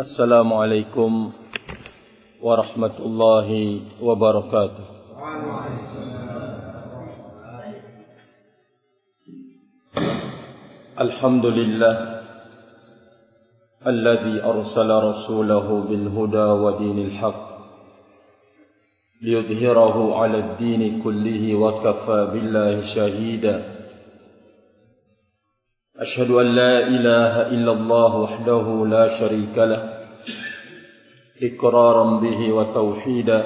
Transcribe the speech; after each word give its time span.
السلام 0.00 0.52
عليكم 0.52 1.32
ورحمة 2.42 2.96
الله 2.98 3.80
وبركاته. 4.02 4.86
الحمد 11.00 11.46
لله 11.46 11.96
الذي 13.86 14.42
أرسل 14.42 14.90
رسوله 14.90 15.66
بالهدى 15.88 16.48
ودين 16.64 16.98
الحق 16.98 17.44
ليظهره 19.22 20.16
على 20.16 20.38
الدين 20.38 21.02
كله 21.02 21.54
وكفى 21.54 22.28
بالله 22.32 22.94
شهيدا. 22.94 23.73
أشهد 26.04 26.30
أن 26.30 26.46
لا 26.46 26.74
إله 26.88 27.34
إلا 27.54 27.72
الله 27.72 28.16
وحده 28.16 28.86
لا 28.86 29.04
شريك 29.18 29.56
له 29.58 29.82
إقرارا 31.42 32.04
به 32.20 32.52
وتوحيدا 32.52 33.40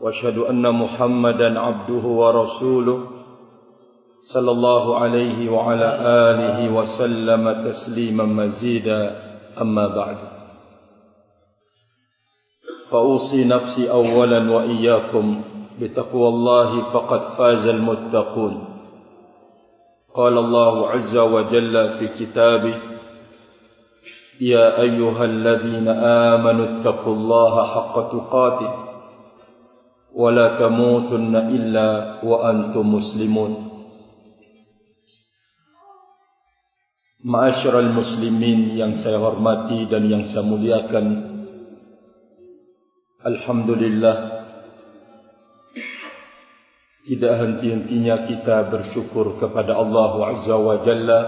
وأشهد 0.00 0.38
أن 0.38 0.64
محمدا 0.74 1.58
عبده 1.60 2.04
ورسوله 2.22 2.98
صلى 4.34 4.50
الله 4.50 4.98
عليه 4.98 5.50
وعلى 5.50 5.88
آله 6.30 6.58
وسلم 6.74 7.42
تسليما 7.68 8.24
مزيدا 8.24 9.00
أما 9.60 9.86
بعد. 9.88 10.16
فأوصي 12.90 13.44
نفسي 13.44 13.90
أولا 13.90 14.50
وإياكم 14.50 15.40
بتقوى 15.80 16.28
الله 16.28 16.92
فقد 16.92 17.20
فاز 17.38 17.66
المتقون. 17.68 18.71
قال 20.14 20.38
الله 20.38 20.74
عز 20.90 21.16
وجل 21.16 21.74
في 21.98 22.06
كتابه 22.20 22.74
يا 24.40 24.80
أيها 24.80 25.24
الذين 25.24 25.88
آمنوا 25.88 26.66
اتقوا 26.80 27.14
الله 27.14 27.54
حق 27.74 27.94
تقاته 28.12 28.72
ولا 30.12 30.46
تموتن 30.60 31.36
إلا 31.36 31.88
وأنتم 32.24 32.84
مسلمون. 32.94 33.52
Ma'asyiral 37.22 37.94
muslimin 37.94 38.74
yang 38.74 38.98
saya 38.98 39.22
hormati 39.22 39.86
dan 39.86 40.10
yang 40.10 40.26
saya 40.26 40.42
muliakan 40.42 41.06
Alhamdulillah 43.22 44.41
Tidak 47.12 47.28
henti-hentinya 47.28 48.24
kita 48.24 48.72
bersyukur 48.72 49.36
kepada 49.36 49.76
Allah 49.76 50.32
Azza 50.32 50.56
wa 50.56 50.80
Jalla 50.80 51.20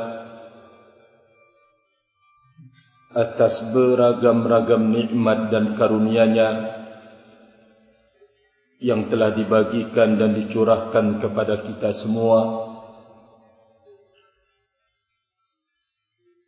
Atas 3.12 3.52
beragam-ragam 3.76 4.80
nikmat 4.80 5.52
dan 5.52 5.76
karunia-Nya 5.76 6.48
Yang 8.80 9.12
telah 9.12 9.36
dibagikan 9.36 10.16
dan 10.16 10.32
dicurahkan 10.40 11.20
kepada 11.20 11.68
kita 11.68 11.92
semua. 12.00 12.40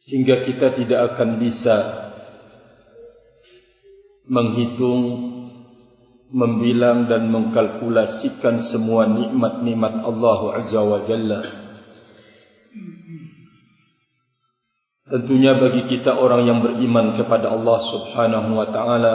Sehingga 0.01 0.49
kita 0.49 0.81
tidak 0.81 1.01
akan 1.13 1.45
bisa 1.45 1.77
menghitung, 4.27 5.36
membilang 6.31 7.07
dan 7.07 7.31
mengkalkulasikan 7.31 8.67
semua 8.73 9.07
nikmat-nikmat 9.07 10.03
Allah 10.03 10.41
Azza 10.59 10.83
wa 10.83 11.01
Jalla. 11.07 11.41
Tentunya 15.07 15.55
bagi 15.55 15.87
kita 15.87 16.19
orang 16.19 16.51
yang 16.51 16.59
beriman 16.67 17.15
kepada 17.15 17.55
Allah 17.55 17.79
Subhanahu 17.79 18.51
wa 18.59 18.67
taala 18.75 19.15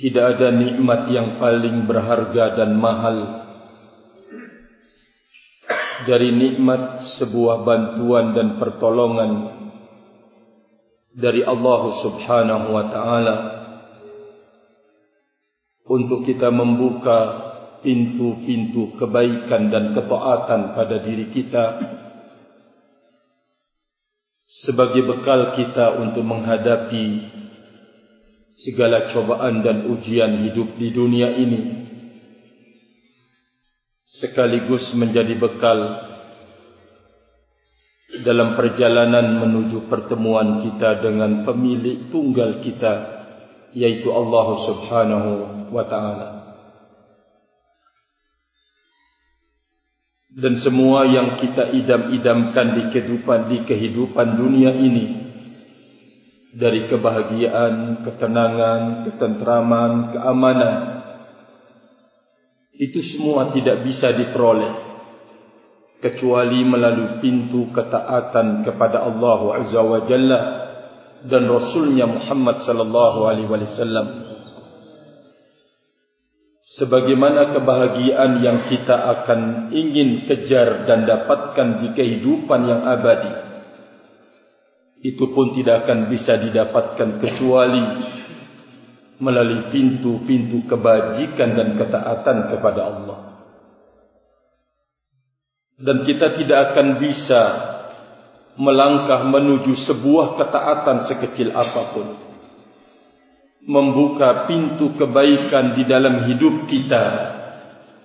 tidak 0.00 0.36
ada 0.36 0.48
nikmat 0.48 1.12
yang 1.12 1.36
paling 1.36 1.84
berharga 1.84 2.56
dan 2.56 2.72
mahal 2.80 3.16
dari 6.08 6.32
nikmat 6.32 7.04
sebuah 7.20 7.68
bantuan 7.68 8.32
dan 8.32 8.60
pertolongan 8.60 9.30
dari 11.16 11.40
Allah 11.40 11.80
Subhanahu 12.04 12.66
wa 12.76 12.84
taala 12.92 13.36
untuk 15.88 16.28
kita 16.28 16.52
membuka 16.52 17.48
pintu-pintu 17.80 19.00
kebaikan 19.00 19.72
dan 19.72 19.96
ketaatan 19.96 20.76
pada 20.76 20.96
diri 21.00 21.32
kita 21.32 21.64
sebagai 24.66 25.08
bekal 25.08 25.56
kita 25.56 25.96
untuk 26.04 26.20
menghadapi 26.26 27.32
segala 28.66 29.12
cobaan 29.12 29.64
dan 29.64 29.88
ujian 29.88 30.44
hidup 30.48 30.76
di 30.76 30.88
dunia 30.92 31.32
ini 31.32 31.60
sekaligus 34.20 34.92
menjadi 34.96 35.36
bekal 35.36 35.78
dalam 38.26 38.58
perjalanan 38.58 39.38
menuju 39.38 39.86
pertemuan 39.86 40.66
kita 40.66 40.98
dengan 40.98 41.46
pemilik 41.46 42.10
tunggal 42.10 42.58
kita 42.58 42.94
yaitu 43.70 44.10
Allah 44.10 44.46
Subhanahu 44.66 45.30
wa 45.70 45.84
taala. 45.86 46.28
Dan 50.36 50.58
semua 50.60 51.06
yang 51.08 51.38
kita 51.38 51.70
idam-idamkan 51.70 52.66
di 52.76 52.82
kehidupan 52.92 53.40
di 53.46 53.58
kehidupan 53.64 54.28
dunia 54.36 54.74
ini 54.74 55.06
dari 56.50 56.90
kebahagiaan, 56.90 58.04
ketenangan, 58.04 59.06
ketentraman, 59.06 59.92
keamanan 60.12 60.76
itu 62.76 63.00
semua 63.16 63.54
tidak 63.56 63.80
bisa 63.86 64.12
diperoleh 64.12 64.85
kecuali 66.06 66.62
melalui 66.62 67.18
pintu 67.18 67.74
ketaatan 67.74 68.62
kepada 68.62 69.02
Allah 69.02 69.40
Azza 69.58 69.82
wa 69.82 70.06
Jalla 70.06 70.40
dan 71.26 71.50
Rasulnya 71.50 72.06
Muhammad 72.06 72.62
sallallahu 72.62 73.18
alaihi 73.26 73.50
wasallam 73.50 74.06
sebagaimana 76.78 77.50
kebahagiaan 77.58 78.38
yang 78.38 78.70
kita 78.70 78.94
akan 78.94 79.72
ingin 79.74 80.30
kejar 80.30 80.86
dan 80.86 81.02
dapatkan 81.10 81.82
di 81.82 81.88
kehidupan 81.98 82.60
yang 82.70 82.86
abadi 82.86 83.32
itu 85.02 85.34
pun 85.34 85.54
tidak 85.58 85.86
akan 85.86 86.06
bisa 86.06 86.38
didapatkan 86.38 87.18
kecuali 87.18 87.84
melalui 89.16 89.72
pintu-pintu 89.72 90.68
kebajikan 90.68 91.56
dan 91.56 91.68
ketaatan 91.80 92.52
kepada 92.52 92.80
Allah. 92.84 93.35
Dan 95.76 96.08
kita 96.08 96.40
tidak 96.40 96.72
akan 96.72 96.88
bisa 97.00 97.42
melangkah 98.56 99.28
menuju 99.28 99.76
sebuah 99.84 100.40
ketaatan 100.40 101.04
sekecil 101.08 101.52
apapun. 101.52 102.16
Membuka 103.66 104.46
pintu 104.48 104.94
kebaikan 104.96 105.76
di 105.76 105.84
dalam 105.84 106.24
hidup 106.30 106.64
kita 106.70 107.04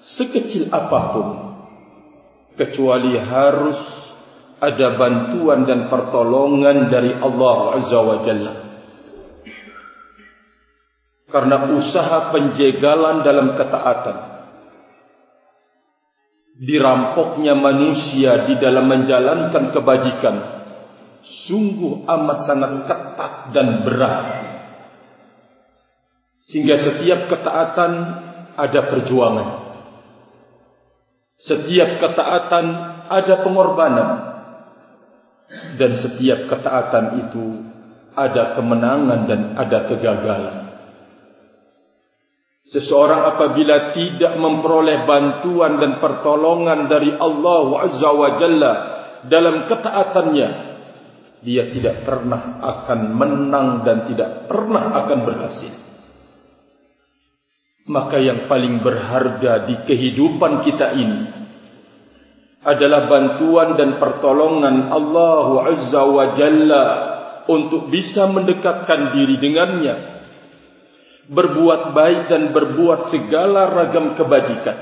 sekecil 0.04 0.68
apapun. 0.74 1.54
Kecuali 2.60 3.16
harus 3.16 3.80
ada 4.60 5.00
bantuan 5.00 5.64
dan 5.64 5.88
pertolongan 5.88 6.92
dari 6.92 7.16
Allah 7.16 7.58
Azza 7.80 8.00
wa 8.04 8.18
Jalla 8.22 8.54
karena 11.32 11.72
usaha 11.72 12.30
penjegalan 12.36 13.24
dalam 13.24 13.56
ketaatan 13.56 14.31
dirampoknya 16.58 17.56
manusia 17.56 18.46
di 18.50 18.60
dalam 18.60 18.86
menjalankan 18.90 19.72
kebajikan 19.72 20.36
sungguh 21.48 22.06
amat 22.06 22.40
sangat 22.44 22.72
ketat 22.90 23.34
dan 23.54 23.68
berat. 23.86 24.26
Sehingga 26.50 26.76
setiap 26.82 27.30
ketaatan 27.32 27.92
ada 28.58 28.80
perjuangan. 28.92 29.50
Setiap 31.40 32.02
ketaatan 32.02 32.66
ada 33.08 33.36
pengorbanan. 33.46 34.10
Dan 35.52 35.92
setiap 36.00 36.48
ketaatan 36.48 37.28
itu 37.28 37.46
ada 38.16 38.56
kemenangan 38.56 39.20
dan 39.28 39.42
ada 39.56 39.88
kegagalan 39.88 40.61
Seseorang 42.72 43.36
apabila 43.36 43.92
tidak 43.92 44.40
memperoleh 44.40 45.04
bantuan 45.04 45.76
dan 45.76 46.00
pertolongan 46.00 46.88
dari 46.88 47.12
Allah 47.12 47.68
Azza 47.84 48.10
wa 48.16 48.30
Jalla 48.40 48.74
dalam 49.28 49.68
ketaatannya, 49.68 50.50
dia 51.44 51.68
tidak 51.68 52.08
pernah 52.08 52.64
akan 52.64 53.00
menang 53.12 53.84
dan 53.84 54.08
tidak 54.08 54.48
pernah 54.48 55.04
akan 55.04 55.20
berhasil. 55.20 55.74
Maka 57.92 58.24
yang 58.24 58.48
paling 58.48 58.80
berharga 58.80 59.68
di 59.68 59.76
kehidupan 59.84 60.64
kita 60.64 60.96
ini 60.96 61.22
adalah 62.64 63.12
bantuan 63.12 63.76
dan 63.76 64.00
pertolongan 64.00 64.88
Allah 64.96 65.76
Azza 65.76 66.02
wa 66.08 66.26
Jalla 66.40 66.86
untuk 67.52 67.92
bisa 67.92 68.32
mendekatkan 68.32 69.12
diri 69.12 69.36
dengannya 69.44 70.11
berbuat 71.30 71.94
baik 71.94 72.22
dan 72.32 72.56
berbuat 72.56 73.14
segala 73.14 73.70
ragam 73.70 74.18
kebajikan. 74.18 74.78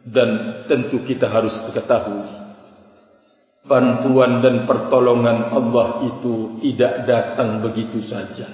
Dan 0.00 0.30
tentu 0.64 1.04
kita 1.04 1.28
harus 1.28 1.52
ketahui 1.76 2.40
bantuan 3.60 4.40
dan 4.40 4.64
pertolongan 4.64 5.52
Allah 5.52 5.88
itu 6.08 6.58
tidak 6.64 7.04
datang 7.04 7.60
begitu 7.60 8.00
saja. 8.08 8.48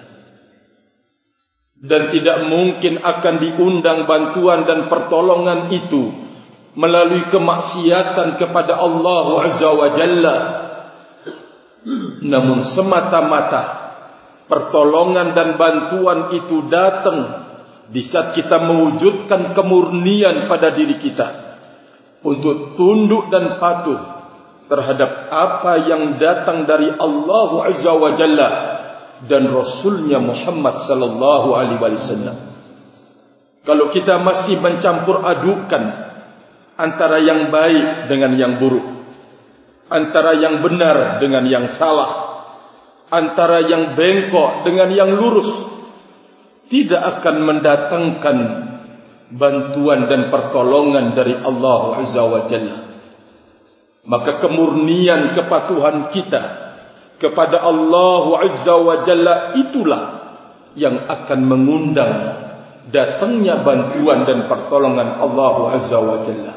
Dan 1.76 2.08
tidak 2.08 2.40
mungkin 2.48 2.98
akan 3.04 3.34
diundang 3.36 4.08
bantuan 4.08 4.64
dan 4.64 4.88
pertolongan 4.88 5.68
itu 5.70 6.08
melalui 6.76 7.28
kemaksiatan 7.28 8.40
kepada 8.40 8.80
Allah 8.80 9.26
Azza 9.44 9.70
wa 9.70 9.88
Jalla. 9.92 10.36
Namun 12.26 12.74
semata-mata 12.74 13.85
pertolongan 14.46 15.34
dan 15.34 15.58
bantuan 15.58 16.34
itu 16.34 16.66
datang 16.70 17.18
di 17.90 18.02
saat 18.06 18.34
kita 18.34 18.62
mewujudkan 18.62 19.54
kemurnian 19.54 20.50
pada 20.50 20.74
diri 20.74 20.98
kita 20.98 21.28
untuk 22.26 22.74
tunduk 22.74 23.30
dan 23.30 23.58
patuh 23.62 24.00
terhadap 24.66 25.30
apa 25.30 25.72
yang 25.86 26.18
datang 26.18 26.66
dari 26.66 26.90
Allah 26.90 27.50
Azza 27.70 27.92
wa 27.94 28.10
Jalla 28.18 28.50
dan 29.30 29.46
Rasulnya 29.46 30.18
Muhammad 30.18 30.82
sallallahu 30.82 31.48
alaihi 31.54 31.78
wasallam. 31.78 32.36
Kalau 33.62 33.90
kita 33.94 34.18
masih 34.22 34.58
mencampur 34.58 35.22
adukan 35.22 35.82
antara 36.74 37.22
yang 37.22 37.50
baik 37.50 38.10
dengan 38.10 38.34
yang 38.34 38.52
buruk 38.58 38.96
antara 39.86 40.34
yang 40.34 40.62
benar 40.62 41.22
dengan 41.22 41.46
yang 41.46 41.66
salah 41.78 42.25
antara 43.16 43.64
yang 43.64 43.96
bengkok 43.96 44.68
dengan 44.68 44.92
yang 44.92 45.10
lurus 45.16 45.48
tidak 46.68 47.00
akan 47.18 47.36
mendatangkan 47.46 48.38
bantuan 49.32 50.06
dan 50.06 50.30
pertolongan 50.30 51.16
dari 51.16 51.34
Allah 51.40 51.80
Azza 52.04 52.22
wa 52.22 52.40
Jalla. 52.46 52.76
Maka 54.06 54.38
kemurnian 54.38 55.34
kepatuhan 55.34 56.14
kita 56.14 56.42
kepada 57.18 57.64
Allah 57.64 58.24
Azza 58.46 58.74
wa 58.78 58.96
Jalla 59.02 59.58
itulah 59.66 60.04
yang 60.76 61.08
akan 61.08 61.40
mengundang 61.42 62.12
datangnya 62.92 63.66
bantuan 63.66 64.28
dan 64.28 64.46
pertolongan 64.46 65.18
Allah 65.18 65.54
Azza 65.80 65.98
wa 65.98 66.18
Jalla. 66.22 66.54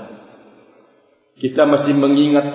Kita 1.40 1.64
masih 1.64 1.96
mengingat 1.96 2.48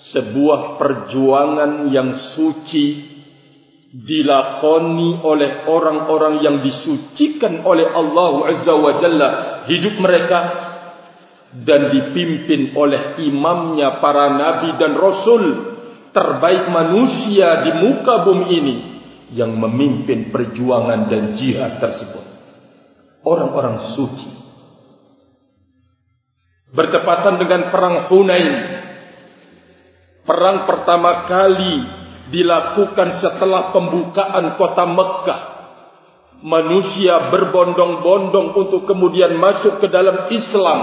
sebuah 0.00 0.80
perjuangan 0.80 1.92
yang 1.92 2.16
suci 2.34 3.09
dilakoni 3.90 5.18
oleh 5.26 5.66
orang-orang 5.66 6.38
yang 6.46 6.56
disucikan 6.62 7.66
oleh 7.66 7.90
Allah 7.90 8.32
Azza 8.54 8.74
wa 8.78 8.92
Jalla 9.02 9.30
hidup 9.66 9.98
mereka 9.98 10.40
dan 11.66 11.90
dipimpin 11.90 12.78
oleh 12.78 13.18
imamnya 13.18 13.98
para 13.98 14.30
nabi 14.30 14.78
dan 14.78 14.94
rasul 14.94 15.42
terbaik 16.14 16.70
manusia 16.70 17.66
di 17.66 17.70
muka 17.82 18.22
bumi 18.22 18.46
ini 18.46 18.76
yang 19.34 19.58
memimpin 19.58 20.30
perjuangan 20.30 21.10
dan 21.10 21.34
jihad 21.34 21.82
tersebut 21.82 22.24
orang-orang 23.26 23.98
suci 23.98 24.40
bertepatan 26.70 27.34
dengan 27.38 27.70
perang 27.74 27.96
Hunain. 28.10 28.54
Perang 30.22 30.68
pertama 30.68 31.26
kali 31.26 31.99
dilakukan 32.30 33.20
setelah 33.20 33.74
pembukaan 33.74 34.54
kota 34.56 34.86
Mekah. 34.86 35.40
Manusia 36.40 37.28
berbondong-bondong 37.28 38.56
untuk 38.56 38.88
kemudian 38.88 39.36
masuk 39.36 39.76
ke 39.84 39.86
dalam 39.92 40.32
Islam. 40.32 40.80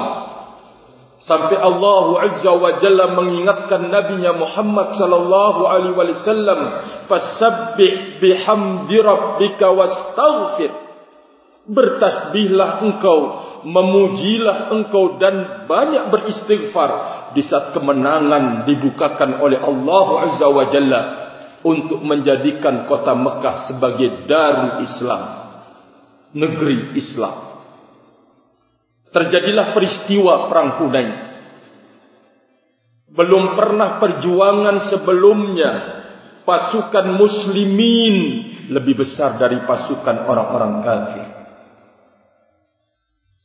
Sampai 1.17 1.57
Allah 1.57 2.29
Azza 2.29 2.53
wa 2.53 2.77
Jalla 2.77 3.17
mengingatkan 3.17 3.89
Nabi 3.89 4.21
Muhammad 4.37 4.93
sallallahu 5.01 5.65
alaihi 5.65 5.97
wasallam, 5.97 6.59
"Fasabbih 7.09 8.21
bihamdi 8.21 8.97
rabbika 9.01 9.73
wastaghfir." 9.73 10.71
Bertasbihlah 11.67 12.85
engkau 12.85 13.19
memujilah 13.65 14.71
engkau 14.71 15.19
dan 15.19 15.65
banyak 15.67 16.13
beristighfar 16.13 16.91
di 17.35 17.43
saat 17.43 17.75
kemenangan 17.75 18.63
dibukakan 18.63 19.43
oleh 19.43 19.59
Allah 19.59 20.07
Azza 20.31 20.47
wa 20.47 20.65
Jalla 20.71 21.26
untuk 21.67 21.99
menjadikan 21.99 22.87
kota 22.87 23.11
Mekah 23.11 23.67
sebagai 23.67 24.23
darul 24.23 24.87
Islam 24.87 25.23
negeri 26.31 26.95
Islam 26.95 27.35
terjadilah 29.11 29.75
peristiwa 29.75 30.47
perang 30.47 30.79
Hunain 30.79 31.11
belum 33.11 33.59
pernah 33.59 33.99
perjuangan 33.99 34.77
sebelumnya 34.87 35.71
pasukan 36.47 37.19
muslimin 37.19 38.15
lebih 38.71 39.03
besar 39.03 39.35
dari 39.35 39.59
pasukan 39.67 40.23
orang-orang 40.27 40.73
kafir 40.83 41.37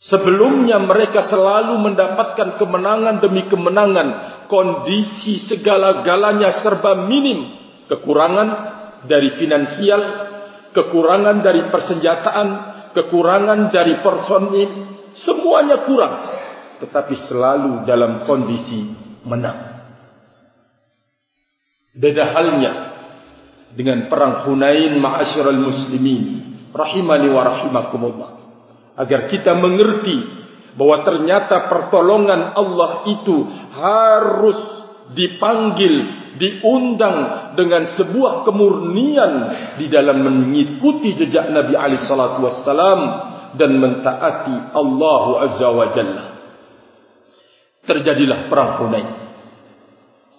Sebelumnya 0.03 0.83
mereka 0.83 1.31
selalu 1.31 1.79
mendapatkan 1.79 2.59
kemenangan 2.59 3.23
demi 3.23 3.47
kemenangan. 3.47 4.09
Kondisi 4.51 5.47
segala-galanya 5.47 6.59
serba 6.59 7.07
minim. 7.07 7.62
Kekurangan 7.93 8.49
dari 9.05 9.37
finansial, 9.37 10.01
kekurangan 10.73 11.45
dari 11.45 11.69
persenjataan, 11.69 12.49
kekurangan 12.97 13.69
dari 13.69 14.01
personil. 14.01 14.71
Semuanya 15.13 15.85
kurang. 15.85 16.15
Tetapi 16.81 17.15
selalu 17.29 17.85
dalam 17.85 18.25
kondisi 18.25 18.97
menang. 19.29 19.85
Beda 21.93 22.33
halnya 22.33 22.73
dengan 23.77 24.09
perang 24.09 24.49
Hunain 24.49 24.97
ma'asyiral 24.97 25.61
muslimin. 25.61 26.25
Rahimani 26.73 27.29
wa 27.29 27.43
rahimakumullah 27.45 28.31
agar 28.97 29.29
kita 29.29 29.57
mengerti 29.57 30.17
bahwa 30.77 31.05
ternyata 31.05 31.69
pertolongan 31.69 32.57
Allah 32.57 33.05
itu 33.09 33.37
harus 33.77 34.59
dipanggil, 35.13 36.22
diundang 36.37 37.19
dengan 37.59 37.93
sebuah 37.97 38.49
kemurnian 38.49 39.33
di 39.77 39.87
dalam 39.93 40.25
mengikuti 40.25 41.13
jejak 41.17 41.53
Nabi 41.53 41.75
Ali 41.77 42.01
Shallallahu 42.01 42.45
Wasallam 42.49 43.01
dan 43.57 43.71
mentaati 43.77 44.57
Allah 44.73 45.25
Azza 45.49 45.69
wa 45.69 45.87
Jalla. 45.93 46.25
Terjadilah 47.85 48.49
perang 48.49 48.71
Hunain. 48.81 49.09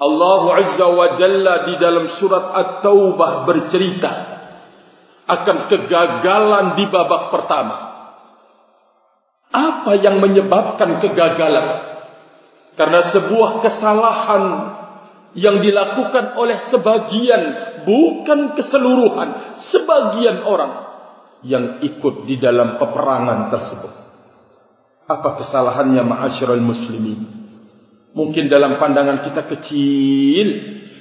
Allah 0.02 0.44
Azza 0.58 0.88
wa 0.90 1.08
Jalla 1.20 1.54
di 1.70 1.76
dalam 1.78 2.06
surat 2.18 2.46
At-Taubah 2.58 3.46
bercerita 3.46 4.12
akan 5.24 5.58
kegagalan 5.72 6.66
di 6.76 6.86
babak 6.90 7.32
pertama. 7.32 7.76
Apa 9.54 10.02
yang 10.02 10.18
menyebabkan 10.18 10.98
kegagalan? 11.00 11.68
Karena 12.74 13.14
sebuah 13.14 13.62
kesalahan 13.62 14.44
yang 15.34 15.62
dilakukan 15.62 16.38
oleh 16.38 16.70
sebagian, 16.70 17.42
bukan 17.86 18.54
keseluruhan, 18.54 19.60
sebagian 19.74 20.46
orang 20.46 20.74
yang 21.44 21.82
ikut 21.84 22.30
di 22.30 22.38
dalam 22.38 22.78
peperangan 22.78 23.50
tersebut. 23.50 23.94
Apa 25.10 25.30
kesalahannya 25.42 26.04
ma'asyiral 26.06 26.64
muslimin? 26.64 27.20
Mungkin 28.14 28.46
dalam 28.46 28.78
pandangan 28.78 29.26
kita 29.26 29.50
kecil, 29.50 30.48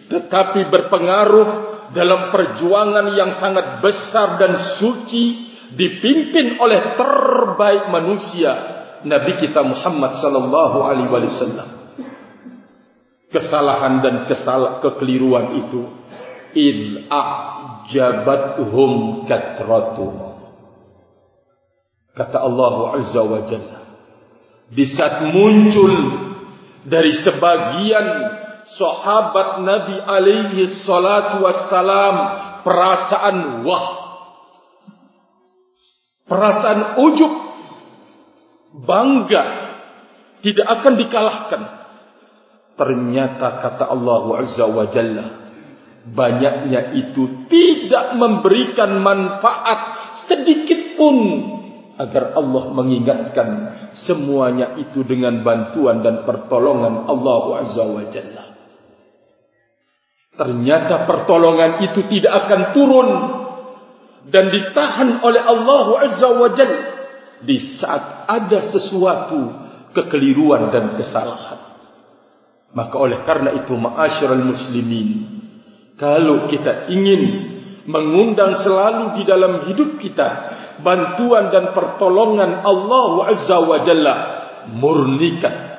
tetapi 0.09 0.67
berpengaruh 0.73 1.49
dalam 1.93 2.33
perjuangan 2.33 3.13
yang 3.13 3.37
sangat 3.37 3.85
besar 3.85 4.41
dan 4.41 4.81
suci 4.81 5.53
dipimpin 5.77 6.57
oleh 6.57 6.97
terbaik 6.97 7.93
manusia 7.93 8.53
Nabi 9.05 9.37
kita 9.41 9.61
Muhammad 9.61 10.17
sallallahu 10.19 10.79
alaihi 10.89 11.11
wasallam. 11.11 11.82
Kesalahan 13.33 14.05
dan 14.05 14.29
kesal 14.29 14.85
kekeliruan 14.85 15.57
itu 15.65 15.89
in 16.53 17.09
a'jabatuhum 17.09 18.93
kathratu. 19.25 20.37
Kata 22.13 22.45
Allah 22.45 23.01
Azza 23.01 23.25
wa 23.25 23.41
Jalla. 23.49 23.81
Di 24.69 24.85
saat 24.85 25.33
muncul 25.33 25.93
dari 26.85 27.13
sebagian 27.25 28.07
sahabat 28.69 29.65
Nabi 29.65 29.97
alaihi 30.01 30.85
salatu 30.87 31.43
wassalam 31.45 32.17
perasaan 32.63 33.67
wah 33.67 33.87
perasaan 36.31 36.81
ujub 37.03 37.33
bangga 38.87 39.45
tidak 40.47 40.67
akan 40.81 40.95
dikalahkan 40.97 41.63
ternyata 42.75 43.61
kata 43.61 43.85
Allah 43.89 44.23
Azza 44.43 44.65
wa 44.69 44.87
Jalla 44.89 45.27
banyaknya 46.03 46.99
itu 46.99 47.47
tidak 47.47 48.19
memberikan 48.19 48.99
manfaat 48.99 49.81
sedikit 50.27 50.99
pun 50.99 51.17
agar 52.01 52.35
Allah 52.35 52.65
mengingatkan 52.75 53.49
semuanya 54.09 54.75
itu 54.81 55.07
dengan 55.07 55.45
bantuan 55.47 56.03
dan 56.03 56.27
pertolongan 56.27 57.07
Allah 57.07 57.43
Azza 57.63 57.85
wa 57.87 58.05
Jalla. 58.11 58.45
Ternyata 60.33 61.05
pertolongan 61.05 61.85
itu 61.87 62.09
tidak 62.09 62.33
akan 62.49 62.61
turun 62.73 63.09
dan 64.33 64.49
ditahan 64.49 65.21
oleh 65.23 65.43
Allah 65.45 65.87
Azza 66.09 66.29
wa 66.35 66.51
Jalla 66.57 66.83
di 67.43 67.59
saat 67.79 68.27
ada 68.27 68.73
sesuatu 68.73 69.41
kekeliruan 69.93 70.73
dan 70.73 70.97
kesalahan. 70.97 71.72
Maka 72.73 72.95
oleh 72.97 73.21
karena 73.29 73.53
itu 73.53 73.77
ma'asyiral 73.77 74.45
muslimin 74.49 75.33
kalau 76.03 76.49
kita 76.51 76.91
ingin 76.91 77.23
mengundang 77.87 78.59
selalu 78.65 79.21
di 79.21 79.23
dalam 79.23 79.71
hidup 79.71 80.03
kita 80.03 80.29
bantuan 80.83 81.55
dan 81.55 81.71
pertolongan 81.71 82.65
Allah 82.67 83.31
Azza 83.31 83.59
wa 83.63 83.79
Jalla 83.87 84.15
murnikan 84.73 85.79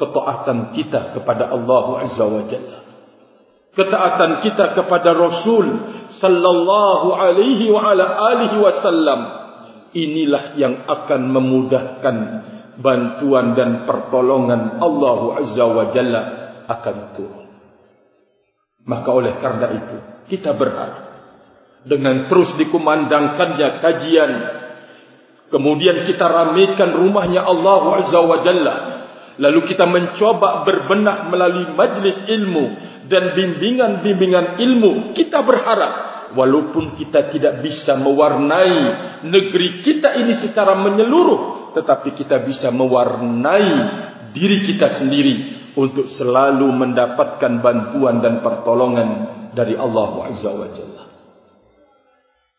ketaatan 0.00 0.72
kita 0.72 1.12
kepada 1.12 1.52
Allah 1.52 2.08
Azza 2.08 2.24
wa 2.24 2.42
Jalla. 2.48 2.78
Ketaatan 3.74 4.30
kita 4.46 4.70
kepada 4.78 5.12
Rasul 5.12 5.66
sallallahu 6.08 7.10
alaihi 7.10 7.68
wa 7.68 7.90
ala 7.90 8.04
alihi 8.32 8.56
wasallam. 8.62 9.20
Inilah 9.94 10.58
yang 10.58 10.88
akan 10.90 11.20
memudahkan 11.30 12.16
bantuan 12.78 13.54
dan 13.54 13.86
pertolongan 13.86 14.82
Allah 14.82 15.18
Azza 15.42 15.64
wa 15.66 15.84
Jalla 15.94 16.22
akan 16.66 16.96
turun. 17.14 17.48
Maka 18.84 19.08
oleh 19.12 19.34
karena 19.40 19.66
itu 19.72 19.96
kita 20.28 20.56
berharap 20.56 21.04
dengan 21.84 22.28
terus 22.32 22.56
dikumandangkannya 22.56 23.68
kajian 23.80 24.32
kemudian 25.52 26.08
kita 26.08 26.24
ramaikan 26.24 26.96
rumahnya 26.96 27.44
Allah 27.44 27.82
Azza 28.00 28.20
wa 28.24 28.38
Jalla 28.40 28.76
lalu 29.36 29.60
kita 29.68 29.84
mencoba 29.84 30.64
berbenah 30.64 31.28
melalui 31.28 31.68
majlis 31.76 32.24
ilmu 32.24 32.64
dan 33.08 33.36
bimbingan-bimbingan 33.36 34.56
ilmu 34.56 35.12
kita 35.12 35.44
berharap 35.44 35.92
walaupun 36.32 36.96
kita 36.96 37.28
tidak 37.30 37.60
bisa 37.60 38.00
mewarnai 38.00 38.76
negeri 39.28 39.84
kita 39.84 40.16
ini 40.24 40.40
secara 40.40 40.72
menyeluruh 40.80 41.63
tetapi 41.74 42.14
kita 42.14 42.40
bisa 42.46 42.70
mewarnai 42.70 43.70
diri 44.30 44.64
kita 44.70 45.02
sendiri 45.02 45.34
untuk 45.74 46.06
selalu 46.14 46.70
mendapatkan 46.70 47.58
bantuan 47.58 48.22
dan 48.22 48.40
pertolongan 48.40 49.08
dari 49.52 49.74
Allah 49.74 50.30
Azza 50.30 50.50
wa 50.54 50.68
Jalla 50.70 51.04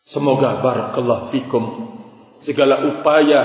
Semoga 0.06 0.62
barakallahu 0.62 1.34
fikum 1.34 1.64
segala 2.44 2.86
upaya 2.86 3.42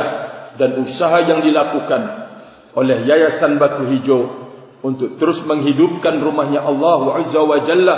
dan 0.61 0.77
usaha 0.85 1.17
yang 1.25 1.41
dilakukan 1.41 2.01
oleh 2.77 3.01
Yayasan 3.09 3.57
Batu 3.57 3.89
Hijau 3.89 4.21
untuk 4.85 5.17
terus 5.17 5.41
menghidupkan 5.41 6.21
rumahnya 6.21 6.61
Allah 6.61 7.17
Azza 7.17 7.41
wa 7.41 7.57
Jalla 7.65 7.97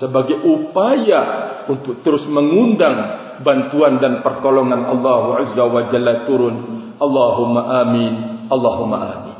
sebagai 0.00 0.40
upaya 0.40 1.22
untuk 1.68 2.00
terus 2.00 2.24
mengundang 2.24 3.20
bantuan 3.44 4.00
dan 4.00 4.24
pertolongan 4.24 4.80
Allah 4.80 5.44
Azza 5.44 5.64
wa 5.68 5.92
Jalla 5.92 6.24
turun. 6.24 6.56
Allahumma 7.00 7.62
amin. 7.82 8.14
Allahumma 8.52 8.98
amin. 9.00 9.36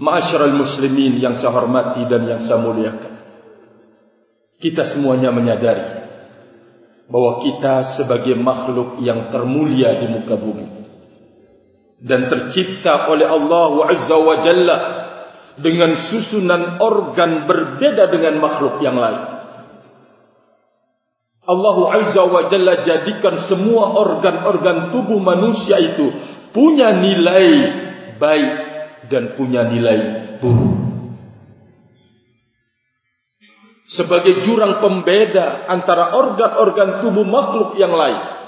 Ma'asyiral 0.00 0.54
muslimin 0.54 1.18
yang 1.22 1.38
saya 1.38 1.54
hormati 1.54 2.06
dan 2.10 2.26
yang 2.26 2.40
saya 2.42 2.58
muliakan. 2.62 3.14
Kita 4.60 4.92
semuanya 4.92 5.32
menyadari 5.32 6.02
bahwa 7.10 7.42
kita 7.42 7.98
sebagai 7.98 8.38
makhluk 8.38 9.02
yang 9.02 9.32
termulia 9.34 9.98
di 9.98 10.06
muka 10.06 10.36
bumi 10.38 10.80
dan 12.00 12.32
tercipta 12.32 13.12
oleh 13.12 13.28
Allah 13.28 13.72
Azza 13.92 14.16
wa 14.16 14.36
Jalla 14.40 14.78
dengan 15.60 15.92
susunan 16.08 16.80
organ 16.80 17.44
berbeda 17.44 18.08
dengan 18.08 18.40
makhluk 18.40 18.80
yang 18.80 18.96
lain. 18.96 19.39
Allah 21.40 21.76
Azza 21.96 22.22
wa 22.28 22.52
Jalla 22.52 22.84
jadikan 22.84 23.48
semua 23.48 23.96
organ-organ 23.96 24.92
tubuh 24.92 25.18
manusia 25.20 25.80
itu 25.80 26.06
punya 26.52 26.92
nilai 26.92 27.48
baik 28.20 28.52
dan 29.08 29.34
punya 29.40 29.64
nilai 29.64 29.98
buruk 30.38 30.80
sebagai 33.90 34.46
jurang 34.46 34.78
pembeda 34.78 35.66
antara 35.66 36.14
organ-organ 36.14 37.02
tubuh 37.02 37.26
makhluk 37.26 37.74
yang 37.74 37.90
lain. 37.90 38.38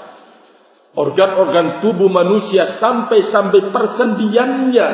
Organ-organ 0.93 1.81
tubuh 1.81 2.07
manusia 2.07 2.77
sampai-sampai 2.77 3.73
persendiannya 3.73 4.87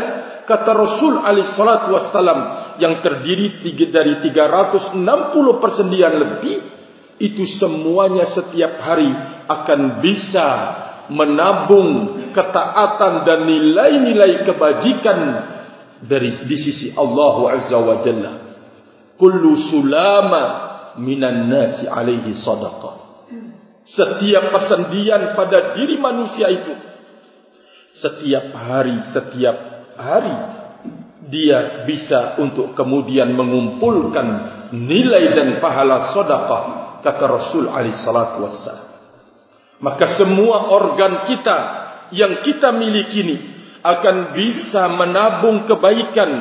kata 0.48 0.72
Rasul 0.74 1.22
alaihi 1.22 1.54
salatu 1.54 1.94
wasallam 1.94 2.40
yang 2.82 3.04
terdiri 3.04 3.62
dari 3.92 4.24
360 4.24 4.96
persendian 5.60 6.14
lebih 6.18 6.79
itu 7.20 7.44
semuanya 7.60 8.26
setiap 8.32 8.80
hari 8.80 9.12
akan 9.46 10.00
bisa 10.00 10.50
menabung 11.12 12.16
ketaatan 12.32 13.28
dan 13.28 13.40
nilai-nilai 13.44 14.48
kebajikan 14.48 15.20
dari 16.00 16.32
di 16.48 16.58
sisi 16.58 16.88
Allah 16.96 17.36
Azza 17.60 17.78
wa 17.78 18.00
Jalla. 18.00 18.32
Kullu 19.20 19.52
sulama 19.68 20.44
minan 21.04 21.52
nasi 21.52 21.84
alaihi 21.92 22.32
sadaqah. 22.40 23.28
Setiap 23.84 24.54
persendian 24.56 25.36
pada 25.36 25.76
diri 25.76 26.00
manusia 26.00 26.48
itu 26.48 26.72
setiap 27.90 28.54
hari 28.54 29.02
setiap 29.10 29.58
hari 29.98 30.36
dia 31.30 31.84
bisa 31.90 32.38
untuk 32.38 32.78
kemudian 32.78 33.34
mengumpulkan 33.34 34.28
nilai 34.78 35.34
dan 35.34 35.50
pahala 35.58 36.14
sedekah 36.14 36.89
kata 37.02 37.24
Rasul 37.26 37.68
alaihi 37.72 37.98
salatu 38.04 38.44
wassalam 38.46 38.90
maka 39.80 40.20
semua 40.20 40.76
organ 40.76 41.24
kita 41.24 41.58
yang 42.12 42.44
kita 42.44 42.76
miliki 42.76 43.24
ini 43.24 43.38
akan 43.80 44.36
bisa 44.36 44.92
menabung 44.92 45.64
kebaikan 45.64 46.32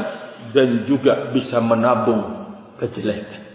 dan 0.51 0.89
juga 0.91 1.31
bisa 1.31 1.63
menabung 1.63 2.51
kejelekan. 2.83 3.47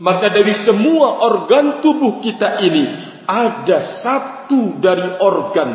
Maka 0.00 0.26
dari 0.32 0.54
semua 0.64 1.22
organ 1.22 1.84
tubuh 1.84 2.18
kita 2.24 2.64
ini 2.64 2.84
ada 3.24 3.78
satu 4.02 4.80
dari 4.80 5.20
organ 5.22 5.70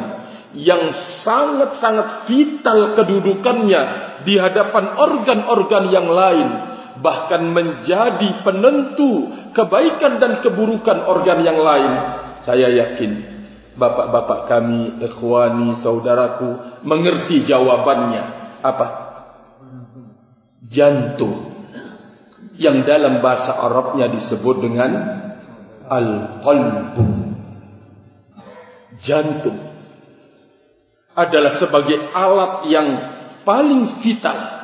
yang 0.57 0.91
sangat-sangat 1.24 2.25
vital 2.25 2.98
kedudukannya 2.98 3.81
di 4.25 4.33
hadapan 4.36 4.98
organ-organ 4.98 5.86
yang 5.93 6.09
lain 6.09 6.48
bahkan 7.00 7.44
menjadi 7.51 8.44
penentu 8.44 9.32
kebaikan 9.56 10.20
dan 10.20 10.44
keburukan 10.44 11.08
organ 11.08 11.44
yang 11.44 11.60
lain. 11.60 11.94
Saya 12.44 12.72
yakin 12.72 13.29
bapak-bapak 13.79 14.51
kami 14.51 15.00
ikhwani 15.08 15.79
saudaraku 15.79 16.84
mengerti 16.84 17.48
jawabannya. 17.48 18.24
Apa? 18.60 18.88
Jantung. 20.68 21.56
Yang 22.60 22.91
dalam 22.91 23.24
bahasa 23.24 23.56
Arabnya 23.56 24.12
disebut 24.12 24.56
dengan 24.60 24.91
al-qalbu. 25.88 27.08
Jantung 29.00 29.56
adalah 31.15 31.56
sebagai 31.56 32.12
alat 32.12 32.68
yang 32.68 32.88
paling 33.48 34.03
vital 34.03 34.58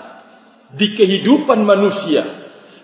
di 0.75 0.95
kehidupan 0.95 1.63
manusia 1.63 2.23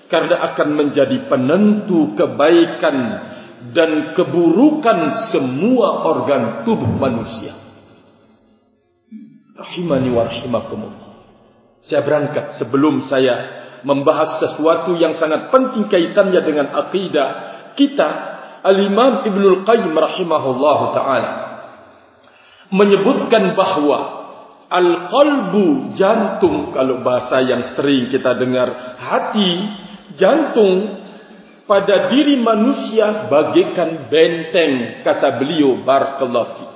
karena 0.07 0.51
akan 0.51 0.75
menjadi 0.75 1.27
penentu 1.27 2.15
kebaikan 2.15 2.97
dan 3.71 4.11
keburukan 4.17 5.29
semua 5.31 6.03
organ 6.07 6.65
tubuh 6.67 6.89
manusia. 6.89 7.55
Rahimani 9.55 10.09
wa 10.09 10.25
rahimakumullah. 10.25 11.09
Saya 11.85 12.01
berangkat 12.01 12.57
sebelum 12.57 13.05
saya 13.05 13.61
membahas 13.85 14.41
sesuatu 14.41 14.97
yang 14.97 15.17
sangat 15.17 15.53
penting 15.53 15.89
kaitannya 15.89 16.41
dengan 16.41 16.67
akidah 16.73 17.29
kita. 17.77 18.09
Al-Imam 18.61 19.25
Ibn 19.25 19.41
Al-Qayyim 19.41 19.93
rahimahullahu 19.93 20.85
ta'ala 20.93 21.31
menyebutkan 22.69 23.57
bahawa 23.57 24.20
Al-Qalbu 24.71 25.93
jantung. 25.99 26.71
Kalau 26.71 27.03
bahasa 27.03 27.43
yang 27.43 27.75
sering 27.75 28.07
kita 28.07 28.39
dengar 28.39 28.97
hati 28.97 29.51
jantung. 30.15 31.03
Pada 31.61 32.11
diri 32.11 32.35
manusia 32.35 33.31
bagaikan 33.31 34.11
benteng 34.11 35.03
kata 35.07 35.39
beliau 35.39 35.79
barakallahu 35.87 36.71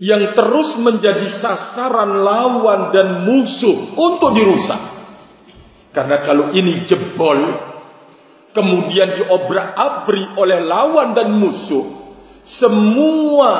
yang 0.00 0.32
terus 0.32 0.80
menjadi 0.80 1.28
sasaran 1.44 2.24
lawan 2.24 2.88
dan 2.88 3.28
musuh 3.28 3.92
untuk 4.00 4.32
dirusak. 4.32 4.80
Karena 5.92 6.24
kalau 6.24 6.56
ini 6.56 6.88
jebol, 6.88 7.38
kemudian 8.56 9.20
diobrak-abrik 9.20 10.40
oleh 10.40 10.64
lawan 10.64 11.12
dan 11.12 11.36
musuh, 11.36 11.84
semua 12.48 13.52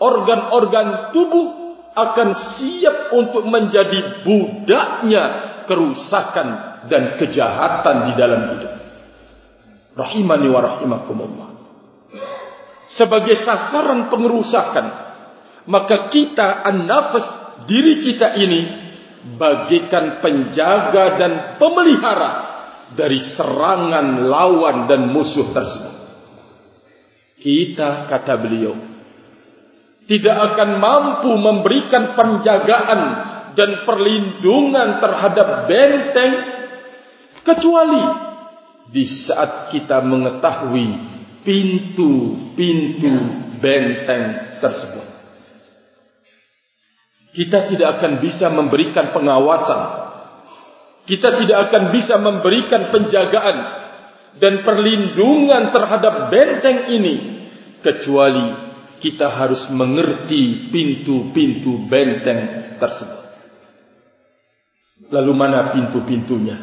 organ-organ 0.00 1.10
tubuh 1.12 1.66
akan 1.96 2.28
siap 2.56 3.16
untuk 3.16 3.48
menjadi 3.48 4.20
budaknya 4.20 5.24
kerusakan 5.64 6.48
dan 6.92 7.16
kejahatan 7.16 7.96
di 8.08 8.12
dalam 8.20 8.42
hidup. 8.52 8.72
Rahimani 9.96 10.48
wa 10.52 10.60
rahimakumullah. 10.60 11.48
Sebagai 12.92 13.40
sasaran 13.42 14.12
pengerusakan, 14.12 14.86
maka 15.66 16.12
kita 16.12 16.62
an-nafas 16.68 17.26
diri 17.66 18.04
kita 18.04 18.36
ini 18.38 18.60
bagikan 19.40 20.22
penjaga 20.22 21.18
dan 21.18 21.32
pemelihara 21.58 22.32
dari 22.94 23.18
serangan 23.34 24.30
lawan 24.30 24.86
dan 24.86 25.10
musuh 25.10 25.50
tersebut. 25.50 25.94
Kita 27.42 28.06
kata 28.06 28.34
beliau 28.38 28.95
tidak 30.06 30.36
akan 30.54 30.70
mampu 30.78 31.30
memberikan 31.34 32.14
penjagaan 32.14 33.00
dan 33.58 33.82
perlindungan 33.82 35.02
terhadap 35.02 35.66
benteng 35.66 36.32
kecuali 37.42 38.04
di 38.90 39.02
saat 39.26 39.74
kita 39.74 39.98
mengetahui 40.06 40.86
pintu-pintu 41.42 43.14
benteng 43.58 44.58
tersebut. 44.62 45.06
Kita 47.34 47.68
tidak 47.68 48.00
akan 48.00 48.12
bisa 48.22 48.46
memberikan 48.48 49.12
pengawasan. 49.12 49.80
Kita 51.06 51.38
tidak 51.38 51.58
akan 51.70 51.82
bisa 51.94 52.18
memberikan 52.18 52.90
penjagaan 52.90 53.56
dan 54.42 54.66
perlindungan 54.66 55.70
terhadap 55.70 56.32
benteng 56.32 56.90
ini 56.90 57.14
kecuali 57.84 58.65
kita 59.00 59.28
harus 59.28 59.68
mengerti 59.72 60.72
pintu-pintu 60.72 61.86
benteng 61.86 62.74
tersebut. 62.80 63.24
Lalu 65.12 65.32
mana 65.36 65.70
pintu-pintunya? 65.76 66.56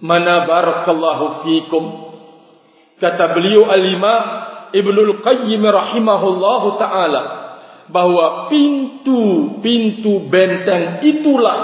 Mana 0.00 0.44
barakallahu 0.48 1.46
fikum? 1.46 1.84
Kata 3.00 3.32
beliau 3.32 3.68
al-imam 3.68 4.22
Ibnul 4.70 5.24
Qayyim 5.24 5.62
rahimahullahu 5.66 6.78
ta'ala 6.78 7.22
bahwa 7.90 8.46
pintu-pintu 8.46 10.30
benteng 10.30 11.02
itulah 11.02 11.58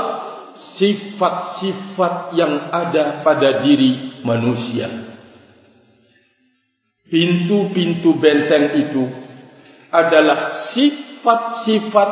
sifat-sifat 0.75 2.35
yang 2.35 2.67
ada 2.75 3.23
pada 3.23 3.63
diri 3.63 4.21
manusia. 4.27 5.06
Pintu-pintu 7.07 8.19
benteng 8.19 8.75
itu 8.83 9.05
adalah 9.95 10.71
sifat-sifat 10.75 12.11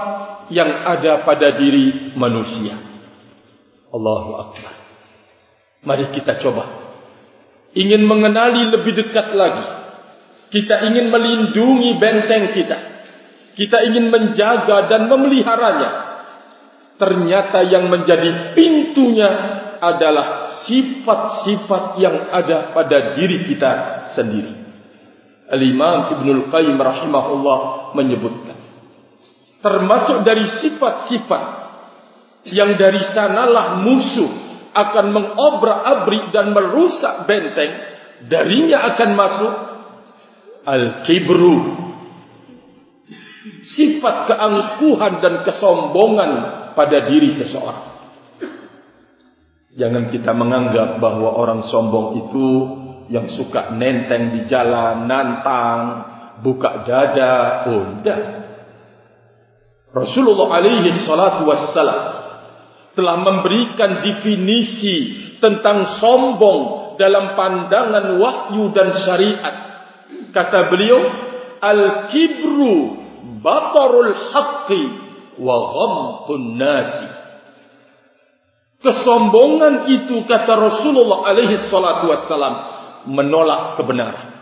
yang 0.55 0.71
ada 0.87 1.27
pada 1.27 1.59
diri 1.59 2.15
manusia. 2.15 2.79
Allahu 3.91 4.31
Akbar. 4.39 4.75
Mari 5.83 6.15
kita 6.15 6.39
coba. 6.41 6.65
Ingin 7.75 8.07
mengenali 8.07 8.71
lebih 8.71 8.95
dekat 8.95 9.35
lagi. 9.35 9.67
Kita 10.55 10.87
ingin 10.87 11.11
melindungi 11.11 11.99
benteng 11.99 12.55
kita. 12.55 12.79
Kita 13.59 13.83
ingin 13.87 14.15
menjaga 14.15 14.87
dan 14.87 15.11
memeliharanya. 15.11 15.91
Ternyata 16.95 17.67
yang 17.67 17.91
menjadi 17.91 18.55
pintunya 18.55 19.31
adalah 19.83 20.55
sifat-sifat 20.63 21.99
yang 21.99 22.31
ada 22.31 22.71
pada 22.71 23.19
diri 23.19 23.43
kita 23.43 24.07
sendiri. 24.15 24.64
Al-Imam 25.45 26.17
Ibn 26.19 26.27
Al-Qayyim 26.41 26.79
rahimahullah 26.81 27.59
menyebutkan. 27.93 28.57
Termasuk 29.61 30.25
dari 30.25 30.45
sifat-sifat 30.61 31.43
yang 32.53 32.77
dari 32.77 33.01
sanalah 33.13 33.81
musuh 33.81 34.33
akan 34.75 35.07
mengobrak-abrik 35.13 36.33
dan 36.33 36.53
merusak 36.53 37.25
benteng. 37.25 37.73
Darinya 38.29 38.93
akan 38.95 39.11
masuk 39.17 39.55
Al-Kibru. 40.65 41.57
Sifat 43.65 44.29
keangkuhan 44.29 45.21
dan 45.21 45.45
kesombongan 45.45 46.31
pada 46.73 47.05
diri 47.09 47.37
seseorang. 47.37 47.95
Jangan 49.75 50.09
kita 50.15 50.31
menganggap 50.33 51.03
bahawa 51.03 51.35
orang 51.35 51.67
sombong 51.67 52.29
itu 52.29 52.47
yang 53.13 53.29
suka 53.33 53.75
nenteng 53.77 54.33
di 54.33 54.41
jalan, 54.49 55.05
nantang, 55.05 55.83
buka 56.41 56.85
dada, 56.85 57.69
oh. 57.69 58.01
Rasulullah 59.95 60.59
alaihi 60.59 61.07
salatu 61.07 61.47
wassalam 61.47 62.01
telah 62.99 63.17
memberikan 63.23 64.03
definisi 64.03 65.23
tentang 65.39 65.99
sombong 66.03 66.95
dalam 66.99 67.35
pandangan 67.39 68.19
wahyu 68.19 68.71
dan 68.75 68.91
syariat. 69.03 69.57
Kata 70.35 70.67
beliau, 70.71 70.99
al-kibru 71.63 72.75
batarul 73.39 74.15
haqqi 74.35 74.83
wa 75.39 75.57
ghamtun 75.75 76.43
nasi. 76.59 77.09
Kesombongan 78.83 79.89
itu 79.89 80.29
kata 80.29 80.61
Rasulullah 80.61 81.25
alaihi 81.25 81.57
salatu 81.73 82.11
wassalam 82.11 82.74
menolak 83.09 83.81
kebenaran. 83.81 84.33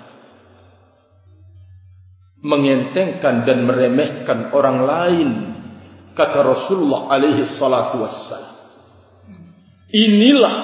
Mengentengkan 2.42 3.46
dan 3.46 3.62
meremehkan 3.62 4.50
orang 4.50 4.78
lain. 4.82 5.30
Kata 6.12 6.42
Rasulullah 6.42 7.08
alaihi 7.08 7.46
salatu 7.56 8.02
wassalam. 8.02 8.52
Inilah 9.92 10.56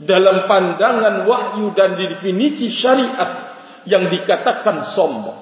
dalam 0.00 0.48
pandangan 0.48 1.28
wahyu 1.28 1.72
dan 1.76 1.96
definisi 1.96 2.72
syariat 2.72 3.54
yang 3.84 4.08
dikatakan 4.08 4.96
sombong. 4.96 5.40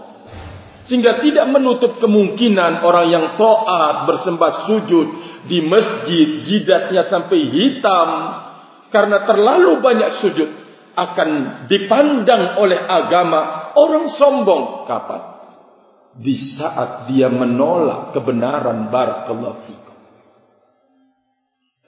Sehingga 0.88 1.20
tidak 1.20 1.46
menutup 1.52 2.00
kemungkinan 2.00 2.80
orang 2.80 3.06
yang 3.12 3.24
to'at 3.36 4.08
bersembah 4.08 4.52
sujud 4.66 5.06
di 5.44 5.60
masjid 5.64 6.44
jidatnya 6.44 7.08
sampai 7.08 7.40
hitam. 7.44 8.08
Karena 8.88 9.28
terlalu 9.28 9.84
banyak 9.84 10.10
sujud 10.24 10.67
akan 10.98 11.30
dipandang 11.70 12.58
oleh 12.58 12.78
agama 12.78 13.70
orang 13.78 14.10
sombong. 14.18 14.88
Kapan? 14.88 15.22
Di 16.18 16.34
saat 16.58 17.06
dia 17.06 17.30
menolak 17.30 18.10
kebenaran 18.10 18.90
barakallahu 18.90 19.58
fikum. 19.70 19.96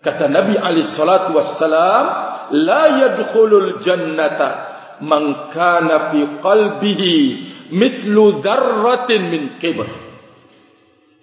Kata 0.00 0.30
nabi 0.30 0.54
alaihi 0.54 0.94
salatu 0.94 1.34
wassalam 1.34 2.04
la 2.54 2.84
yadkhulul 3.04 3.82
jannata 3.82 4.48
man 5.04 5.52
kana 5.52 6.14
fi 6.14 6.20
qalbihi 6.40 7.16
mithlu 7.72 8.40
dzarratin 8.40 9.22
min 9.28 9.42
kibr 9.60 9.88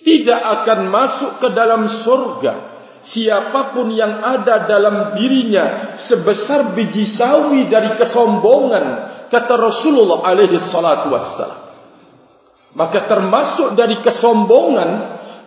tidak 0.01 0.41
akan 0.61 0.79
masuk 0.87 1.31
ke 1.43 1.47
dalam 1.51 1.89
surga 2.05 2.76
siapapun 3.01 3.93
yang 3.93 4.21
ada 4.21 4.65
dalam 4.65 5.13
dirinya 5.13 5.97
sebesar 6.09 6.73
biji 6.73 7.13
sawi 7.13 7.69
dari 7.69 7.93
kesombongan 7.97 8.85
kata 9.29 9.53
Rasulullah 9.53 10.25
alaihi 10.25 10.57
salatu 10.71 11.13
wassalam. 11.13 11.61
Maka 12.77 13.09
termasuk 13.09 13.73
dari 13.73 13.97
kesombongan 14.01 14.89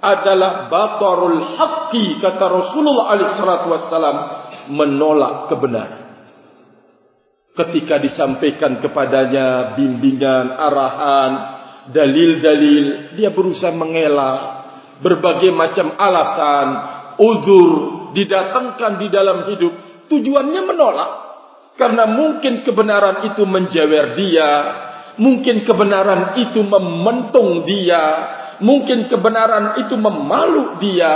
adalah 0.00 0.72
batarul 0.72 1.58
haqqi 1.58 2.18
kata 2.18 2.44
Rasulullah 2.48 3.12
alaihi 3.14 3.34
salatu 3.36 3.66
wassalam 3.70 4.16
menolak 4.72 5.50
kebenaran. 5.52 6.00
Ketika 7.50 7.98
disampaikan 7.98 8.78
kepadanya 8.78 9.74
bimbingan 9.74 10.54
arahan 10.54 11.32
dalil-dalil 11.90 13.14
dia 13.18 13.34
berusaha 13.34 13.74
mengelak 13.74 14.38
berbagai 15.02 15.50
macam 15.50 15.96
alasan 15.96 16.66
uzur 17.20 17.70
didatangkan 18.16 18.96
di 18.96 19.06
dalam 19.12 19.44
hidup 19.52 20.06
tujuannya 20.08 20.62
menolak. 20.64 21.12
Karena 21.76 22.08
mungkin 22.08 22.64
kebenaran 22.64 23.30
itu 23.32 23.44
menjewer 23.44 24.16
dia 24.16 24.50
mungkin 25.20 25.68
kebenaran 25.68 26.40
itu 26.40 26.64
mementung 26.64 27.64
dia 27.68 28.04
mungkin 28.60 29.08
kebenaran 29.08 29.80
itu 29.84 29.96
memalu 29.96 30.80
dia 30.80 31.12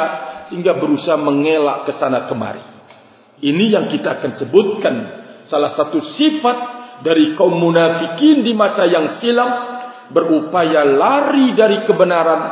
sehingga 0.49 0.77
berusaha 0.77 1.17
mengelak 1.17 1.89
ke 1.89 1.93
sana 1.97 2.29
kemari. 2.29 2.61
Ini 3.45 3.65
yang 3.77 3.87
kita 3.93 4.21
akan 4.21 4.33
sebutkan 4.41 4.95
salah 5.45 5.73
satu 5.77 6.01
sifat 6.01 6.59
dari 7.05 7.37
kaum 7.37 7.53
munafikin 7.53 8.41
di 8.41 8.57
masa 8.57 8.89
yang 8.89 9.21
silam 9.21 9.51
berupaya 10.09 10.85
lari 10.85 11.53
dari 11.53 11.85
kebenaran 11.85 12.43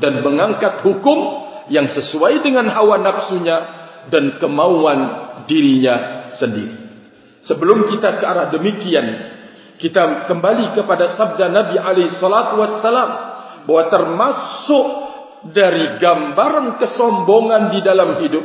dan 0.00 0.24
mengangkat 0.24 0.80
hukum 0.84 1.39
yang 1.70 1.86
sesuai 1.88 2.42
dengan 2.42 2.66
hawa 2.68 2.98
nafsunya 2.98 3.58
dan 4.10 4.36
kemauan 4.42 5.00
dirinya 5.46 6.28
sendiri. 6.36 6.76
Sebelum 7.46 7.88
kita 7.94 8.20
ke 8.20 8.24
arah 8.26 8.52
demikian, 8.52 9.06
kita 9.80 10.28
kembali 10.28 10.76
kepada 10.76 11.16
sabda 11.16 11.48
Nabi 11.48 11.80
alaihi 11.80 12.12
salatu 12.20 12.60
wassalam 12.60 13.10
bahwa 13.64 13.84
termasuk 13.88 14.86
dari 15.48 15.96
gambaran 15.96 16.76
kesombongan 16.76 17.72
di 17.72 17.80
dalam 17.80 18.20
hidup 18.20 18.44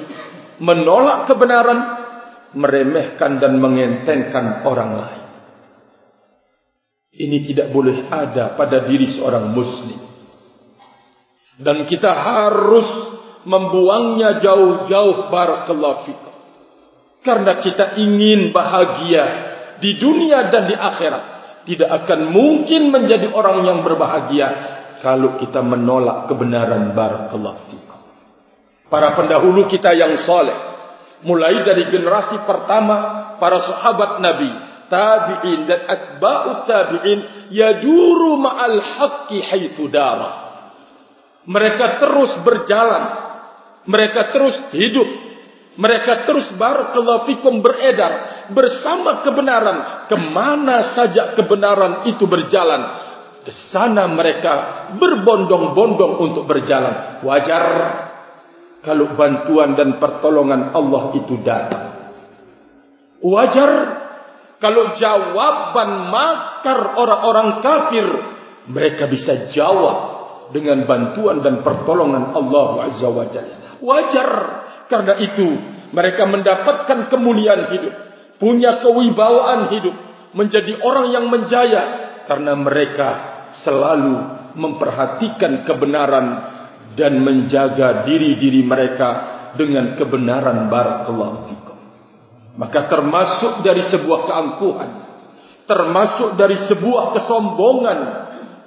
menolak 0.64 1.28
kebenaran, 1.28 1.80
meremehkan 2.56 3.44
dan 3.44 3.60
mengentengkan 3.60 4.64
orang 4.64 4.92
lain. 4.96 5.24
Ini 7.16 7.38
tidak 7.52 7.72
boleh 7.72 8.08
ada 8.12 8.56
pada 8.56 8.88
diri 8.88 9.12
seorang 9.16 9.52
muslim. 9.52 10.00
Dan 11.56 11.88
kita 11.88 12.12
harus 12.12 13.15
membuangnya 13.46 14.42
jauh-jauh 14.42 15.30
barakallahu 15.30 16.10
fikum. 16.10 16.34
Karena 17.22 17.62
kita 17.62 17.98
ingin 17.98 18.54
bahagia 18.54 19.26
di 19.80 19.98
dunia 19.98 20.50
dan 20.50 20.70
di 20.70 20.76
akhirat. 20.78 21.24
Tidak 21.66 21.90
akan 21.90 22.30
mungkin 22.30 22.94
menjadi 22.94 23.34
orang 23.34 23.66
yang 23.66 23.80
berbahagia 23.82 24.48
kalau 25.02 25.38
kita 25.42 25.66
menolak 25.66 26.30
kebenaran 26.30 26.94
barakallahu 26.94 27.74
fikum. 27.74 28.00
Para 28.86 29.18
pendahulu 29.18 29.66
kita 29.66 29.90
yang 29.98 30.14
soleh, 30.30 30.54
mulai 31.26 31.66
dari 31.66 31.90
generasi 31.90 32.46
pertama 32.46 33.34
para 33.42 33.58
sahabat 33.66 34.22
Nabi, 34.22 34.52
tabi'in 34.94 35.66
dan 35.66 35.90
atba'ut 35.90 36.70
tabi'in 36.70 37.50
yajuru 37.50 38.38
ma'al 38.38 38.78
haqqi 38.78 39.42
haitsu 39.42 39.90
dara. 39.90 40.46
Mereka 41.50 42.02
terus 42.02 42.42
berjalan, 42.46 43.25
mereka 43.86 44.34
terus 44.34 44.56
hidup, 44.74 45.10
mereka 45.76 46.26
terus 46.26 46.50
barakallahu 46.56 47.30
fikum 47.30 47.60
beredar. 47.60 48.46
Bersama 48.54 49.26
kebenaran. 49.26 50.08
Kemana 50.08 50.94
saja 50.94 51.34
kebenaran 51.34 52.06
itu 52.10 52.30
berjalan 52.30 52.82
ke 53.46 53.54
sana 53.70 54.10
mereka 54.10 54.88
berbondong-bondong 54.98 56.14
untuk 56.18 56.50
berjalan. 56.50 57.22
Wajar 57.22 57.64
kalau 58.82 59.14
bantuan 59.14 59.78
dan 59.78 60.02
pertolongan 60.02 60.74
Allah 60.74 61.04
itu 61.18 61.36
datang. 61.46 61.86
Wajar 63.22 63.72
kalau 64.62 64.98
jawaban 64.98 66.10
makar 66.10 66.98
orang-orang 66.98 67.50
kafir 67.62 68.06
mereka 68.70 69.06
bisa 69.10 69.54
jawab 69.54 69.98
dengan 70.54 70.86
bantuan 70.86 71.42
dan 71.42 71.66
pertolongan 71.66 72.34
Allah 72.34 72.90
Azza 72.90 73.10
wa 73.10 73.26
Jalla. 73.30 73.65
Wajar 73.84 74.30
karena 74.88 75.14
itu 75.20 75.48
mereka 75.92 76.28
mendapatkan 76.28 77.08
kemuliaan 77.12 77.72
hidup, 77.72 77.94
punya 78.38 78.84
kewibawaan 78.84 79.72
hidup, 79.72 79.96
menjadi 80.36 80.80
orang 80.84 81.08
yang 81.16 81.26
menjaya 81.32 81.84
karena 82.28 82.54
mereka 82.58 83.10
selalu 83.64 84.16
memperhatikan 84.56 85.64
kebenaran 85.68 86.28
dan 86.96 87.20
menjaga 87.20 88.08
diri-diri 88.08 88.64
mereka 88.64 89.10
dengan 89.56 89.96
kebenaran 89.96 90.68
barakallahu 90.68 91.38
fikum. 91.52 91.78
Maka 92.56 92.88
termasuk 92.88 93.68
dari 93.68 93.84
sebuah 93.92 94.32
keangkuhan 94.32 94.92
Termasuk 95.68 96.40
dari 96.40 96.56
sebuah 96.72 97.12
kesombongan 97.12 98.00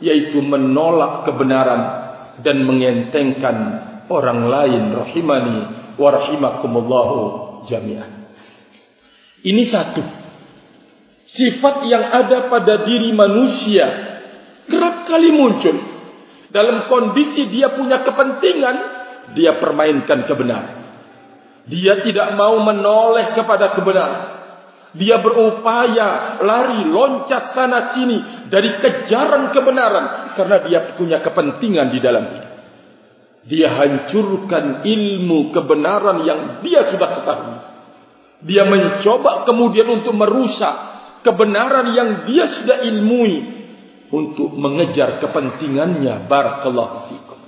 Yaitu 0.04 0.44
menolak 0.44 1.24
kebenaran 1.24 1.80
Dan 2.44 2.68
mengentengkan 2.68 3.87
orang 4.08 4.48
lain 4.48 4.84
Rahimani 4.92 5.58
wa 5.96 6.08
rahimakumullahu 6.12 7.18
jami'an 7.68 8.32
Ini 9.44 9.62
satu 9.68 10.02
Sifat 11.28 11.84
yang 11.86 12.08
ada 12.08 12.48
pada 12.48 12.88
diri 12.88 13.12
manusia 13.12 13.86
Kerap 14.68 15.04
kali 15.08 15.30
muncul 15.32 15.76
Dalam 16.48 16.88
kondisi 16.88 17.48
dia 17.52 17.72
punya 17.76 18.00
kepentingan 18.02 18.76
Dia 19.36 19.60
permainkan 19.60 20.24
kebenaran 20.24 20.78
dia 21.68 22.00
tidak 22.00 22.32
mau 22.32 22.56
menoleh 22.64 23.36
kepada 23.36 23.76
kebenaran. 23.76 24.40
Dia 24.96 25.20
berupaya 25.20 26.40
lari, 26.40 26.88
loncat 26.88 27.52
sana 27.52 27.92
sini 27.92 28.48
dari 28.48 28.80
kejaran 28.80 29.52
kebenaran 29.52 30.32
karena 30.32 30.56
dia 30.64 30.80
punya 30.96 31.20
kepentingan 31.20 31.92
di 31.92 32.00
dalam 32.00 32.24
hidup. 32.24 32.47
Dia 33.46 33.70
hancurkan 33.70 34.82
ilmu 34.82 35.54
kebenaran 35.54 36.26
yang 36.26 36.40
dia 36.64 36.90
sudah 36.90 37.08
ketahui. 37.20 37.58
Dia 38.48 38.66
mencoba 38.66 39.46
kemudian 39.46 39.86
untuk 39.90 40.14
merusak 40.14 40.74
kebenaran 41.26 41.90
yang 41.94 42.08
dia 42.26 42.46
sudah 42.58 42.86
ilmui 42.86 43.34
untuk 44.08 44.54
mengejar 44.54 45.20
kepentingannya 45.20 46.30
barakallahu 46.30 47.12
fikum. 47.12 47.40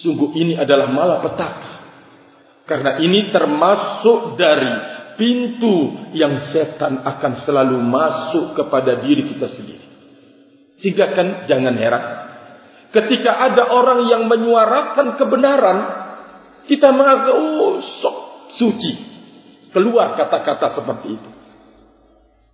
Sungguh 0.00 0.30
ini 0.36 0.54
adalah 0.56 0.88
malapetaka 0.90 1.72
karena 2.64 3.02
ini 3.02 3.34
termasuk 3.34 4.38
dari 4.38 4.72
pintu 5.18 6.08
yang 6.16 6.38
setan 6.48 7.02
akan 7.04 7.32
selalu 7.44 7.76
masuk 7.82 8.56
kepada 8.56 9.02
diri 9.02 9.26
kita 9.26 9.50
sendiri. 9.50 9.86
Sehingga 10.80 11.12
kan 11.12 11.44
jangan 11.44 11.76
heran. 11.76 12.04
Ketika 12.90 13.38
ada 13.38 13.70
orang 13.70 14.10
yang 14.10 14.26
menyuarakan 14.26 15.14
kebenaran, 15.14 15.78
kita 16.66 16.90
menganggap, 16.90 17.34
oh 17.38 17.78
sok 17.78 18.16
suci. 18.58 18.92
Keluar 19.70 20.18
kata-kata 20.18 20.74
seperti 20.74 21.08
itu. 21.14 21.30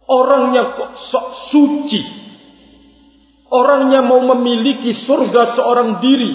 Orangnya 0.06 0.76
kok 0.76 0.92
sok 1.08 1.26
suci. 1.48 2.02
Orangnya 3.48 4.04
mau 4.04 4.20
memiliki 4.36 4.92
surga 5.08 5.56
seorang 5.56 6.04
diri. 6.04 6.32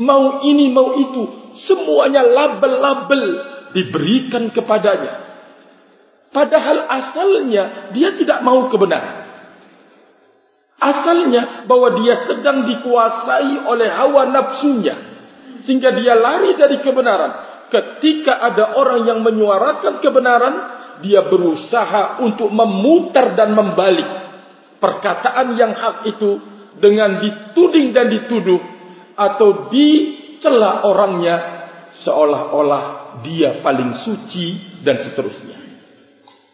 Mau 0.00 0.40
ini, 0.48 0.72
mau 0.72 0.96
itu 0.96 1.52
semuanya 1.68 2.24
label-label 2.24 3.22
diberikan 3.76 4.48
kepadanya. 4.54 5.28
Padahal 6.32 6.78
asalnya 6.88 7.92
dia 7.92 8.16
tidak 8.16 8.40
mau 8.40 8.68
kebenaran. 8.72 9.27
Asalnya 10.78 11.66
bahwa 11.66 11.98
dia 11.98 12.22
sedang 12.30 12.62
dikuasai 12.62 13.66
oleh 13.66 13.88
hawa 13.90 14.30
nafsunya. 14.30 14.96
Sehingga 15.66 15.90
dia 15.90 16.14
lari 16.14 16.54
dari 16.54 16.78
kebenaran. 16.78 17.66
Ketika 17.66 18.38
ada 18.38 18.78
orang 18.78 19.02
yang 19.04 19.20
menyuarakan 19.26 19.98
kebenaran, 19.98 20.54
dia 21.02 21.26
berusaha 21.26 22.22
untuk 22.22 22.48
memutar 22.54 23.34
dan 23.34 23.58
membalik 23.58 24.06
perkataan 24.78 25.58
yang 25.58 25.74
hak 25.74 26.06
itu 26.06 26.38
dengan 26.78 27.18
dituding 27.18 27.90
dan 27.90 28.06
dituduh 28.06 28.62
atau 29.18 29.66
di 29.66 29.88
celah 30.38 30.86
orangnya 30.86 31.36
seolah-olah 32.06 33.18
dia 33.26 33.58
paling 33.58 33.98
suci 34.06 34.78
dan 34.86 35.02
seterusnya. 35.02 35.58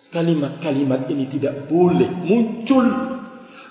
Kalimat-kalimat 0.09 1.05
ini 1.13 1.29
tidak 1.29 1.69
boleh 1.69 2.09
muncul 2.09 2.87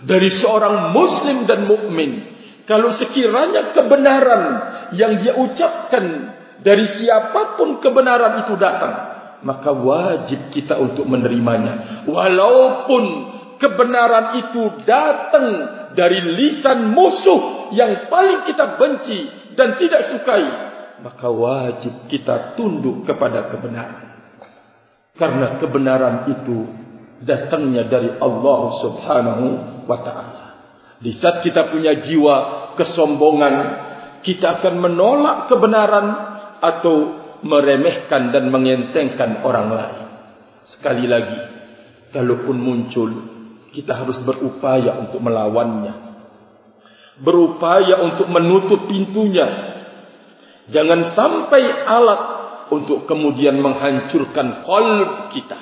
dari 0.03 0.29
seorang 0.39 0.91
muslim 0.91 1.47
dan 1.47 1.65
mukmin. 1.67 2.35
Kalau 2.63 2.95
sekiranya 2.95 3.75
kebenaran 3.75 4.43
yang 4.95 5.19
dia 5.19 5.35
ucapkan 5.35 6.31
dari 6.63 6.85
siapapun 6.95 7.83
kebenaran 7.83 8.47
itu 8.47 8.55
datang, 8.55 8.93
maka 9.43 9.75
wajib 9.75 10.47
kita 10.55 10.79
untuk 10.79 11.03
menerimanya. 11.03 12.07
Walaupun 12.07 13.03
kebenaran 13.59 14.39
itu 14.39 14.63
datang 14.87 15.47
dari 15.91 16.23
lisan 16.39 16.91
musuh 16.95 17.71
yang 17.75 18.07
paling 18.07 18.47
kita 18.47 18.79
benci 18.79 19.19
dan 19.53 19.77
tidak 19.77 20.09
sukai 20.09 20.73
maka 21.03 21.27
wajib 21.27 22.07
kita 22.07 22.55
tunduk 22.55 23.03
kepada 23.03 23.51
kebenaran 23.51 24.07
karena 25.19 25.59
kebenaran 25.59 26.15
itu 26.31 26.69
datangnya 27.21 27.85
dari 27.85 28.09
Allah 28.17 28.61
Subhanahu 28.81 29.45
wa 29.83 29.99
taala 30.01 30.45
di 30.99 31.11
saat 31.11 31.43
kita 31.43 31.71
punya 31.71 31.99
jiwa 31.99 32.35
kesombongan 32.79 33.55
kita 34.23 34.59
akan 34.59 34.75
menolak 34.79 35.51
kebenaran 35.51 36.07
atau 36.63 36.95
meremehkan 37.43 38.31
dan 38.31 38.47
mengentengkan 38.47 39.43
orang 39.43 39.67
lain 39.71 40.05
sekali 40.63 41.05
lagi 41.05 41.39
kalaupun 42.15 42.55
muncul 42.55 43.09
kita 43.75 43.99
harus 43.99 44.15
berupaya 44.23 44.95
untuk 45.03 45.19
melawannya 45.19 46.13
berupaya 47.21 48.01
untuk 48.01 48.25
menutup 48.31 48.89
pintunya. 48.89 49.45
Jangan 50.71 51.13
sampai 51.13 51.63
alat 51.85 52.21
untuk 52.71 53.05
kemudian 53.05 53.59
menghancurkan 53.59 54.63
kolb 54.63 55.29
kita. 55.35 55.59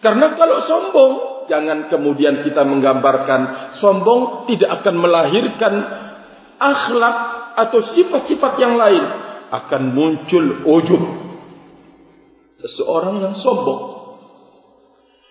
Karena 0.00 0.34
kalau 0.34 0.58
sombong, 0.64 1.14
jangan 1.48 1.88
kemudian 1.88 2.44
kita 2.44 2.62
menggambarkan 2.62 3.74
sombong 3.80 4.46
tidak 4.52 4.80
akan 4.80 4.94
melahirkan 5.00 5.74
akhlak 6.60 7.16
atau 7.56 7.80
sifat-sifat 7.96 8.52
yang 8.60 8.76
lain. 8.76 9.04
Akan 9.48 9.96
muncul 9.96 10.60
ujub. 10.68 11.02
Seseorang 12.60 13.24
yang 13.24 13.34
sombong 13.40 13.98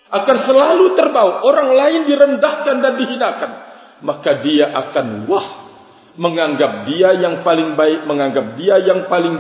akan 0.08 0.38
selalu 0.48 0.96
terbawa 0.96 1.44
orang 1.44 1.70
lain 1.76 2.02
direndahkan 2.08 2.76
dan 2.80 2.94
dihinakan. 2.96 3.52
Maka 3.98 4.40
dia 4.46 4.72
akan 4.72 5.28
wah 5.28 5.48
menganggap 6.18 6.88
dia 6.90 7.14
yang 7.18 7.46
paling 7.46 7.78
baik 7.78 8.08
menganggap 8.10 8.58
dia 8.58 8.82
yang 8.82 9.06
paling 9.06 9.38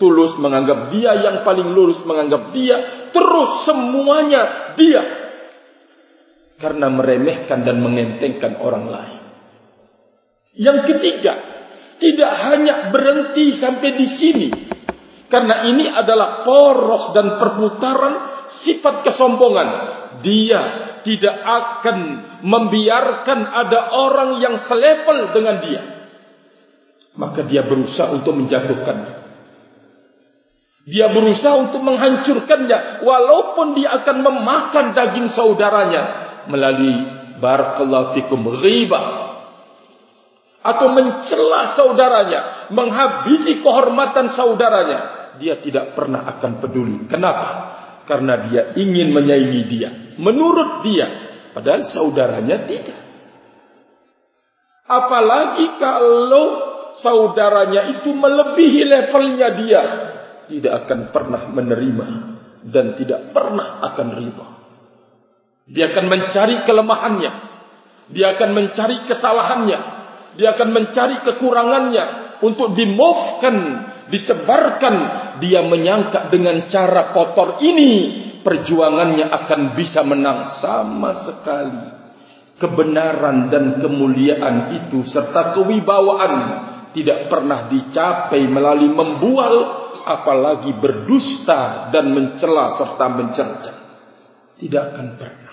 tulus 0.00 0.34
menganggap 0.40 0.90
dia 0.90 1.12
yang 1.20 1.46
paling 1.46 1.70
lurus 1.70 2.02
menganggap 2.02 2.50
dia 2.50 3.06
terus 3.14 3.50
semuanya 3.68 4.74
dia 4.74 5.19
karena 6.60 6.92
meremehkan 6.92 7.64
dan 7.64 7.80
mengentengkan 7.80 8.60
orang 8.60 8.84
lain. 8.86 9.20
Yang 10.60 10.78
ketiga 10.92 11.34
tidak 11.96 12.32
hanya 12.52 12.92
berhenti 12.92 13.56
sampai 13.56 13.90
di 13.96 14.06
sini. 14.20 14.48
Karena 15.30 15.62
ini 15.72 15.86
adalah 15.88 16.42
poros 16.42 17.16
dan 17.16 17.40
perputaran 17.40 18.14
sifat 18.66 19.06
kesombongan. 19.08 19.68
Dia 20.20 20.60
tidak 21.00 21.36
akan 21.38 21.98
membiarkan 22.44 23.40
ada 23.46 23.94
orang 23.94 24.42
yang 24.42 24.58
selevel 24.68 25.32
dengan 25.32 25.56
dia. 25.64 25.82
Maka 27.14 27.46
dia 27.46 27.62
berusaha 27.64 28.10
untuk 28.10 28.36
menjatuhkannya. 28.36 29.14
Dia 30.90 31.06
berusaha 31.14 31.54
untuk 31.62 31.84
menghancurkannya 31.84 33.06
walaupun 33.06 33.78
dia 33.78 34.02
akan 34.02 34.16
memakan 34.26 34.96
daging 34.96 35.30
saudaranya 35.30 36.29
melalui 36.50 37.20
barakallahu 37.40 38.18
fikum 38.18 38.44
riba 38.60 39.00
atau 40.60 40.92
mencela 40.92 41.72
saudaranya 41.72 42.68
menghabisi 42.68 43.64
kehormatan 43.64 44.36
saudaranya 44.36 45.32
dia 45.40 45.56
tidak 45.64 45.96
pernah 45.96 46.28
akan 46.36 46.60
peduli. 46.60 47.08
Kenapa? 47.08 47.80
Karena 48.04 48.44
dia 48.44 48.76
ingin 48.76 49.08
menyaingi 49.08 49.62
dia. 49.72 49.90
Menurut 50.20 50.84
dia 50.84 51.08
padahal 51.56 51.88
saudaranya 51.88 52.68
tidak. 52.68 53.00
Apalagi 54.84 55.80
kalau 55.80 56.46
saudaranya 57.00 57.96
itu 57.96 58.12
melebihi 58.12 58.80
levelnya 58.84 59.48
dia 59.56 59.82
tidak 60.50 60.84
akan 60.84 61.14
pernah 61.14 61.42
menerima 61.48 62.08
dan 62.68 62.98
tidak 62.98 63.30
pernah 63.32 63.80
akan 63.86 64.08
riba 64.18 64.59
dia 65.70 65.94
akan 65.94 66.06
mencari 66.10 66.66
kelemahannya. 66.66 67.32
Dia 68.10 68.34
akan 68.34 68.50
mencari 68.58 69.06
kesalahannya. 69.06 69.78
Dia 70.34 70.58
akan 70.58 70.68
mencari 70.74 71.22
kekurangannya 71.22 72.04
untuk 72.42 72.74
dimovkan 72.74 73.56
disebarkan. 74.10 74.94
Dia 75.38 75.62
menyangka 75.62 76.26
dengan 76.26 76.66
cara 76.66 77.14
kotor 77.14 77.62
ini 77.62 77.92
perjuangannya 78.42 79.30
akan 79.30 79.60
bisa 79.78 80.02
menang 80.02 80.58
sama 80.58 81.22
sekali. 81.22 82.02
Kebenaran 82.58 83.48
dan 83.48 83.80
kemuliaan 83.80 84.84
itu 84.84 85.06
serta 85.06 85.56
kewibawaan 85.56 86.34
tidak 86.92 87.30
pernah 87.30 87.70
dicapai 87.70 88.42
melalui 88.50 88.90
membual 88.92 89.54
apalagi 90.04 90.74
berdusta 90.76 91.88
dan 91.94 92.10
mencela 92.10 92.74
serta 92.76 93.06
mencerca. 93.08 93.72
Tidak 94.60 94.82
akan 94.92 95.06
pernah 95.16 95.49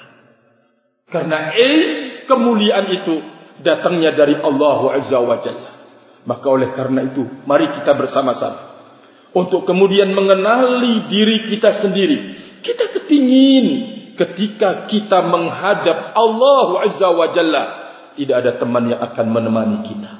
karena 1.08 1.56
is 1.56 2.24
kemuliaan 2.28 2.88
itu 2.92 3.16
datangnya 3.64 4.14
dari 4.14 4.36
Allah 4.38 4.80
Azza 5.00 5.18
wa 5.18 5.40
Jalla 5.40 5.72
Maka 6.28 6.46
oleh 6.52 6.76
karena 6.76 7.08
itu, 7.08 7.24
mari 7.48 7.72
kita 7.72 7.96
bersama-sama 7.96 8.68
untuk 9.32 9.64
kemudian 9.64 10.12
mengenali 10.12 11.08
diri 11.08 11.48
kita 11.48 11.80
sendiri. 11.80 12.36
Kita 12.60 12.92
kepingin 12.92 13.68
ketika 14.20 14.92
kita 14.92 15.24
menghadap 15.24 16.12
Allah 16.12 16.68
Azza 16.84 17.08
wa 17.16 17.32
Jalla, 17.32 17.64
tidak 18.20 18.36
ada 18.44 18.52
teman 18.60 18.92
yang 18.92 19.00
akan 19.00 19.26
menemani 19.32 19.78
kita. 19.88 20.12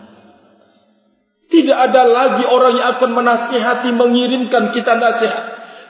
Tidak 1.48 1.76
ada 1.76 2.04
lagi 2.08 2.44
orang 2.48 2.74
yang 2.80 2.88
akan 2.96 3.12
menasihati, 3.12 3.90
mengirimkan 3.92 4.72
kita 4.72 4.96
nasihat. 4.96 5.44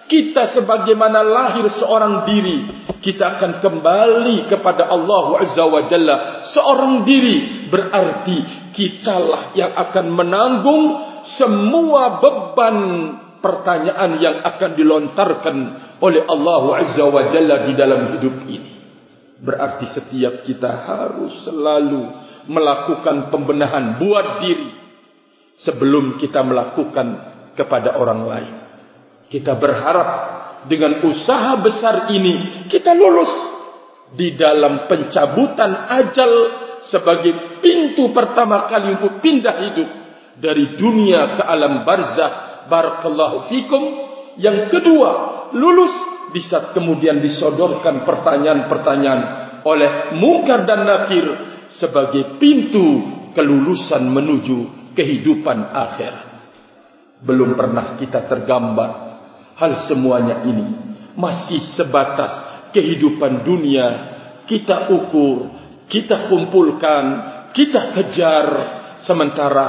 Kita 0.07 0.55
sebagaimana 0.55 1.19
lahir 1.19 1.67
seorang 1.67 2.23
diri, 2.23 2.57
kita 3.03 3.37
akan 3.37 3.59
kembali 3.59 4.47
kepada 4.47 4.87
Allah 4.87 5.43
Azza 5.43 5.67
wa 5.67 5.83
Jalla. 5.91 6.47
Seorang 6.47 7.03
diri 7.03 7.67
berarti 7.67 8.37
kitalah 8.71 9.51
yang 9.51 9.75
akan 9.75 10.05
menanggung 10.07 10.83
semua 11.35 12.23
beban 12.23 12.77
pertanyaan 13.43 14.11
yang 14.23 14.37
akan 14.47 14.71
dilontarkan 14.79 15.57
oleh 15.99 16.23
Allah 16.23 16.63
Azza 16.87 17.03
wa 17.03 17.27
Jalla 17.27 17.67
di 17.67 17.73
dalam 17.75 18.15
hidup 18.15 18.35
ini. 18.47 18.71
Berarti 19.43 19.85
setiap 19.91 20.47
kita 20.47 20.71
harus 20.87 21.35
selalu 21.43 22.03
melakukan 22.47 23.27
pembenahan 23.27 23.99
buat 23.99 24.39
diri 24.39 24.71
sebelum 25.67 26.15
kita 26.15 26.41
melakukan 26.47 27.07
kepada 27.59 27.99
orang 27.99 28.21
lain. 28.23 28.66
Kita 29.27 29.59
berharap 29.59 30.09
dengan 30.71 31.03
usaha 31.03 31.59
besar 31.59 32.11
ini 32.11 32.67
kita 32.71 32.95
lulus 32.95 33.31
di 34.15 34.39
dalam 34.39 34.87
pencabutan 34.87 35.91
ajal 35.91 36.31
sebagai 36.87 37.59
pintu 37.59 38.15
pertama 38.15 38.71
kali 38.71 38.95
untuk 38.95 39.19
pindah 39.19 39.55
hidup 39.67 39.89
dari 40.39 40.79
dunia 40.79 41.39
ke 41.39 41.43
alam 41.43 41.83
barzah. 41.83 42.65
Barakallahu 42.67 43.47
fikum. 43.47 43.83
Yang 44.37 44.69
kedua 44.69 45.11
lulus 45.55 45.93
di 46.35 46.43
saat 46.43 46.75
kemudian 46.75 47.23
disodorkan 47.23 48.03
pertanyaan-pertanyaan 48.03 49.21
oleh 49.63 50.13
mungkar 50.19 50.67
dan 50.67 50.83
nakir 50.83 51.25
sebagai 51.79 52.37
pintu 52.39 53.03
kelulusan 53.31 54.03
menuju 54.07 54.91
kehidupan 54.93 55.57
akhir. 55.73 56.13
Belum 57.23 57.57
pernah 57.57 57.97
kita 57.97 58.29
tergambar 58.29 59.06
hal 59.57 59.89
semuanya 59.89 60.45
ini 60.45 60.65
masih 61.17 61.61
sebatas 61.73 62.69
kehidupan 62.71 63.41
dunia 63.41 63.87
kita 64.45 64.93
ukur 64.93 65.57
kita 65.87 66.27
kumpulkan, 66.27 67.03
kita 67.55 67.95
kejar 67.95 68.45
sementara 69.07 69.67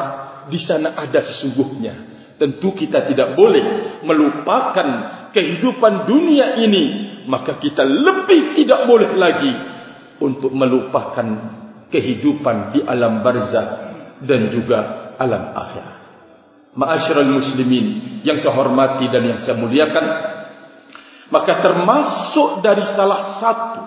di 0.51 0.59
sana 0.59 0.99
ada 0.99 1.23
sesungguhnya. 1.23 2.11
Tentu 2.39 2.71
kita 2.75 3.07
tidak 3.07 3.35
boleh 3.35 3.99
melupakan 4.07 4.89
kehidupan 5.35 6.07
dunia 6.07 6.59
ini, 6.63 6.85
maka 7.27 7.59
kita 7.59 7.83
lebih 7.83 8.55
tidak 8.63 8.87
boleh 8.87 9.11
lagi 9.19 9.55
untuk 10.23 10.55
melupakan 10.55 11.27
kehidupan 11.91 12.75
di 12.75 12.81
alam 12.83 13.23
barzah 13.23 13.67
dan 14.23 14.55
juga 14.55 14.79
alam 15.19 15.55
akhir. 15.55 15.98
Ma'asyiral 16.79 17.27
muslimin 17.27 18.23
yang 18.23 18.39
saya 18.39 18.55
hormati 18.55 19.11
dan 19.11 19.27
yang 19.27 19.43
saya 19.43 19.59
muliakan, 19.59 20.05
maka 21.35 21.59
termasuk 21.59 22.63
dari 22.63 22.87
salah 22.95 23.43
satu 23.43 23.83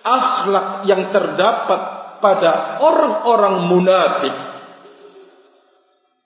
akhlak 0.00 0.88
yang 0.88 1.12
terdapat 1.12 1.80
pada 2.24 2.80
orang-orang 2.80 3.68
munafik 3.68 4.34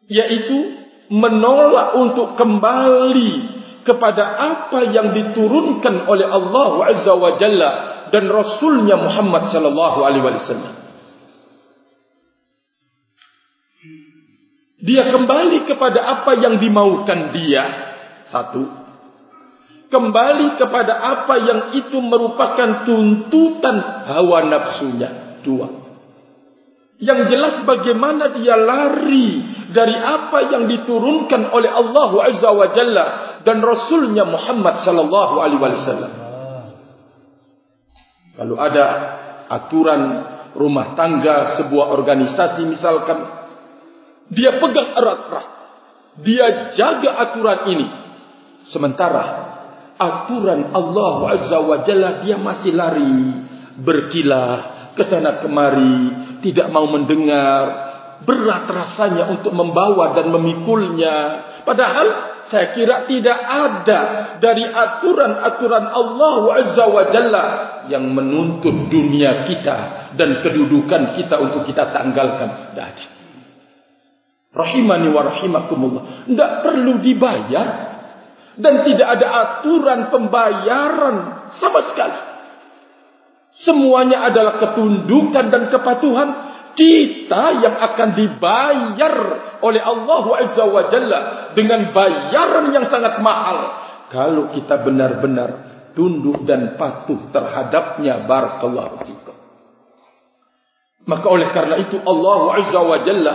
yaitu 0.06 0.86
menolak 1.10 1.98
untuk 1.98 2.38
kembali 2.38 3.58
kepada 3.86 4.22
apa 4.38 4.90
yang 4.90 5.14
diturunkan 5.14 6.10
oleh 6.10 6.26
Allah 6.26 6.70
Azza 6.90 7.14
wa 7.14 7.38
Jalla 7.38 7.70
dan 8.10 8.26
Rasulnya 8.26 8.98
Muhammad 8.98 9.50
sallallahu 9.50 9.98
alaihi 10.02 10.22
wasallam. 10.26 10.85
Dia 14.86 15.10
kembali 15.10 15.66
kepada 15.66 16.00
apa 16.06 16.38
yang 16.38 16.62
dimaukan 16.62 17.34
dia. 17.34 17.64
Satu 18.30 18.86
kembali 19.86 20.58
kepada 20.58 20.98
apa 20.98 21.34
yang 21.38 21.60
itu 21.78 21.98
merupakan 22.02 22.84
tuntutan 22.84 23.76
hawa 24.06 24.46
nafsunya. 24.46 25.40
Dua. 25.46 25.68
Yang 26.96 27.28
jelas 27.28 27.54
bagaimana 27.68 28.32
dia 28.32 28.56
lari 28.56 29.44
dari 29.68 29.94
apa 30.00 30.48
yang 30.48 30.64
diturunkan 30.64 31.52
oleh 31.52 31.68
Allah 31.68 32.10
Azza 32.24 32.50
wa 32.50 32.66
Jalla 32.72 33.06
dan 33.44 33.60
Rasulnya 33.60 34.24
Muhammad 34.24 34.80
sallallahu 34.80 35.34
alaihi 35.36 35.60
wasallam. 35.60 36.12
Kalau 38.36 38.56
ada 38.56 38.86
aturan 39.52 40.02
rumah 40.56 40.96
tangga 40.96 41.60
sebuah 41.60 41.92
organisasi 42.00 42.64
misalkan 42.64 43.35
dia 44.32 44.58
pegang 44.58 44.90
erat-erat 44.96 45.46
dia 46.22 46.46
jaga 46.74 47.10
aturan 47.28 47.60
ini 47.70 47.86
sementara 48.66 49.24
aturan 49.96 50.72
Allah 50.72 51.14
Azza 51.36 51.58
wa 51.60 51.84
Jalla 51.84 52.24
dia 52.24 52.36
masih 52.40 52.72
lari 52.72 53.16
berkilah 53.80 54.92
ke 54.96 55.04
sana 55.04 55.44
kemari 55.44 55.96
tidak 56.40 56.72
mau 56.72 56.88
mendengar 56.88 57.86
berat 58.24 58.64
rasanya 58.70 59.28
untuk 59.28 59.52
membawa 59.52 60.16
dan 60.16 60.32
memikulnya. 60.32 61.44
Padahal 61.66 62.38
saya 62.46 62.72
kira 62.72 63.04
tidak 63.10 63.36
ada 63.36 64.00
dari 64.38 64.64
aturan-aturan 64.64 65.84
Allah 65.90 66.40
Azza 66.62 66.84
wa 66.88 67.04
Jalla 67.10 67.44
yang 67.90 68.06
menuntut 68.08 68.88
dunia 68.88 69.44
kita 69.44 70.12
dan 70.14 70.40
kedudukan 70.40 71.18
kita 71.18 71.36
untuk 71.42 71.66
kita 71.68 71.92
tanggalkan. 71.92 72.72
Tidak 72.72 72.86
ada. 72.86 73.15
Rahimani 74.56 75.12
wa 75.12 75.20
rahimakumullah. 75.20 76.02
Tidak 76.24 76.50
perlu 76.64 77.04
dibayar. 77.04 77.68
Dan 78.56 78.88
tidak 78.88 79.20
ada 79.20 79.26
aturan 79.28 80.08
pembayaran 80.08 81.16
sama 81.60 81.84
sekali. 81.92 82.18
Semuanya 83.52 84.24
adalah 84.32 84.56
ketundukan 84.56 85.52
dan 85.52 85.68
kepatuhan 85.68 86.28
kita 86.76 87.42
yang 87.64 87.76
akan 87.80 88.08
dibayar 88.12 89.14
oleh 89.64 89.80
Allah 89.80 90.24
Azza 90.44 90.64
wa 90.68 90.84
Jalla 90.92 91.20
dengan 91.56 91.90
bayaran 91.90 92.68
yang 92.70 92.86
sangat 92.92 93.18
mahal 93.24 93.58
kalau 94.12 94.52
kita 94.52 94.84
benar-benar 94.84 95.50
tunduk 95.96 96.44
dan 96.44 96.76
patuh 96.76 97.32
terhadapnya 97.32 98.28
barakallahu 98.28 99.08
fikum 99.08 99.36
maka 101.08 101.26
oleh 101.32 101.48
karena 101.56 101.80
itu 101.80 101.96
Allah 102.04 102.40
Azza 102.60 102.80
wa 102.84 102.98
Jalla 103.00 103.34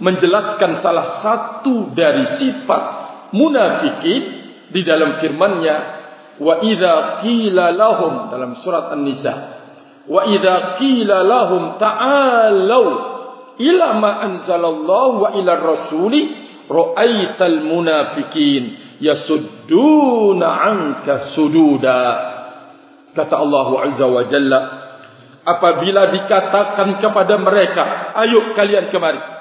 menjelaskan 0.00 0.80
salah 0.80 1.20
satu 1.20 1.92
dari 1.92 2.24
sifat 2.40 2.82
munafikin 3.36 4.22
di 4.72 4.80
dalam 4.80 5.20
firman-Nya 5.20 5.76
wa 6.40 6.64
idza 6.64 7.20
qila 7.20 7.68
lahum 7.76 8.32
dalam 8.32 8.56
surat 8.64 8.96
An-Nisa 8.96 9.34
wa 10.08 10.24
idza 10.24 10.80
qila 10.80 11.20
lahum 11.20 11.76
ta'alu 11.76 12.84
ila 13.60 13.86
ma 14.00 14.10
anzalallahu 14.24 15.16
wa 15.20 15.28
ila 15.36 15.52
rasuli 15.60 16.32
ra'aital 16.64 17.60
munafiqin 17.60 18.96
yasudduna 19.04 20.48
'anka 20.48 21.34
sududa. 21.36 22.02
Kata 23.10 23.34
Allah 23.36 23.68
azza 23.90 24.06
wa 24.06 24.22
jalla 24.30 24.60
apabila 25.44 26.08
dikatakan 26.14 27.00
kepada 27.02 27.34
mereka 27.40 28.14
ayo 28.22 28.54
kalian 28.54 28.92
kemari 28.92 29.39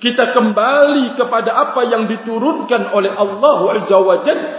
kita 0.00 0.32
kembali 0.32 1.14
kepada 1.14 1.70
apa 1.70 1.84
yang 1.86 2.08
diturunkan 2.08 2.96
oleh 2.96 3.12
Allah 3.12 3.58
azza 3.76 3.98
wa 4.00 4.16
jalla 4.24 4.50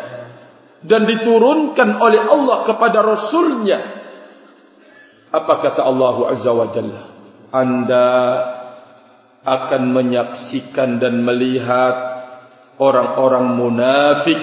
dan 0.82 1.06
diturunkan 1.06 1.98
oleh 2.02 2.22
Allah 2.26 2.58
kepada 2.66 3.02
rasulnya 3.02 4.02
apa 5.32 5.64
kata 5.64 5.82
Allah 5.88 6.16
Azza 6.36 6.52
wa 6.52 6.68
Jalla? 6.76 7.02
Anda 7.56 8.10
akan 9.42 9.82
menyaksikan 9.96 11.00
dan 11.00 11.24
melihat 11.24 11.96
orang-orang 12.78 13.56
munafik 13.56 14.42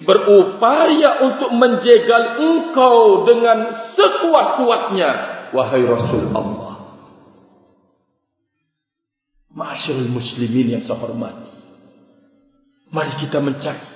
berupaya 0.00 1.20
untuk 1.28 1.50
menjegal 1.52 2.40
engkau 2.40 3.26
dengan 3.28 3.58
sekuat-kuatnya 3.98 5.10
wahai 5.52 5.82
Rasul 5.82 6.30
Allah. 6.30 6.69
Masyarul 9.50 10.10
muslimin 10.14 10.78
yang 10.78 10.82
saya 10.86 11.02
hormati. 11.02 11.50
Mari 12.94 13.12
kita 13.26 13.42
mencari. 13.42 13.86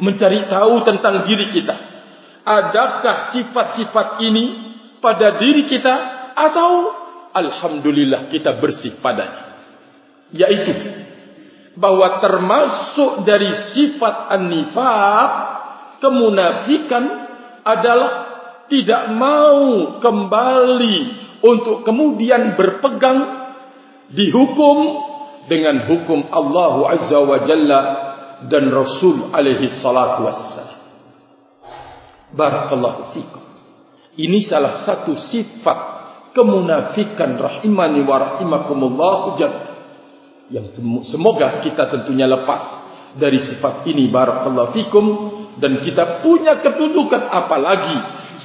Mencari 0.00 0.40
tahu 0.48 0.74
tentang 0.88 1.28
diri 1.28 1.52
kita. 1.52 1.76
Adakah 2.44 3.32
sifat-sifat 3.36 4.20
ini 4.24 4.44
pada 5.00 5.36
diri 5.36 5.68
kita 5.68 5.94
atau 6.32 6.92
alhamdulillah 7.32 8.28
kita 8.32 8.56
bersih 8.60 9.00
padanya? 9.00 9.56
Yaitu 10.32 10.72
bahwa 11.76 12.20
termasuk 12.24 13.24
dari 13.28 13.52
sifat 13.72 14.32
an-nifaq 14.32 15.30
kemunafikan 16.00 17.04
adalah 17.64 18.12
tidak 18.68 19.12
mau 19.12 19.98
kembali 20.00 20.96
untuk 21.44 21.84
kemudian 21.84 22.56
berpegang 22.56 23.43
dihukum 24.12 24.76
dengan 25.48 25.88
hukum 25.88 26.28
Allah 26.28 26.74
Azza 26.96 27.18
wa 27.20 27.38
Jalla 27.44 27.80
dan 28.48 28.68
Rasul 28.68 29.32
alaihi 29.32 29.72
salatu 29.80 30.28
wassalam. 30.28 30.80
Barakallahu 32.34 33.14
fikum. 33.14 33.42
Ini 34.14 34.38
salah 34.46 34.84
satu 34.84 35.14
sifat 35.14 35.78
kemunafikan 36.34 37.38
rahimani 37.38 38.02
wa 38.02 38.16
rahimakumullah 38.18 39.38
yang 40.52 40.66
semoga 41.08 41.62
kita 41.62 41.88
tentunya 41.88 42.28
lepas 42.28 42.62
dari 43.16 43.38
sifat 43.40 43.86
ini. 43.88 44.10
Barakallahu 44.10 44.74
fikum. 44.74 45.06
Dan 45.54 45.78
kita 45.86 46.18
punya 46.18 46.58
ketundukan 46.58 47.30
apalagi 47.30 47.94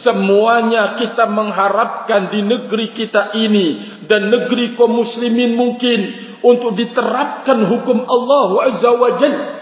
semuanya 0.02 0.98
kita 0.98 1.28
mengharapkan 1.30 2.32
di 2.32 2.42
negeri 2.44 2.96
kita 2.96 3.36
ini 3.38 3.68
dan 4.08 4.32
negeri 4.32 4.76
kaum 4.76 5.00
muslimin 5.00 5.56
mungkin 5.56 6.00
untuk 6.44 6.76
diterapkan 6.76 7.68
hukum 7.68 8.04
Allah 8.08 8.72
azza 8.72 8.92
wajalla 8.96 9.60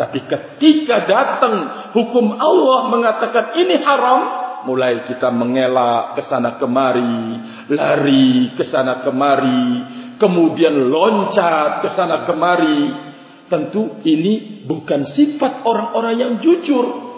tapi 0.00 0.24
ketika 0.24 1.04
datang 1.04 1.54
hukum 1.92 2.32
Allah 2.40 2.88
mengatakan 2.88 3.52
ini 3.52 3.76
haram, 3.84 4.20
mulai 4.64 5.04
kita 5.04 5.28
mengelak 5.28 6.16
ke 6.16 6.24
sana 6.24 6.56
kemari, 6.56 7.36
lari 7.68 8.56
ke 8.56 8.64
sana 8.64 9.04
kemari, 9.04 9.84
kemudian 10.16 10.72
loncat 10.88 11.84
ke 11.84 11.88
sana 11.92 12.24
kemari. 12.24 13.12
Tentu 13.52 14.00
ini 14.06 14.64
bukan 14.64 15.04
sifat 15.04 15.68
orang-orang 15.68 16.16
yang 16.16 16.32
jujur, 16.40 17.09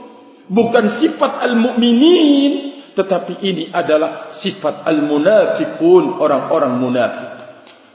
bukan 0.53 1.01
sifat 1.01 1.41
al-mu'minin, 1.49 2.53
tetapi 2.93 3.41
ini 3.41 3.65
adalah 3.73 4.37
sifat 4.37 4.85
al-munafiqun, 4.85 6.21
orang-orang 6.21 6.73
munafik. 6.77 7.31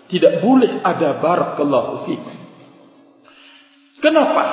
Tidak 0.10 0.42
boleh 0.42 0.82
ada 0.82 1.22
barakallahu 1.22 2.10
fikum. 2.10 2.36
Kenapa? 4.02 4.44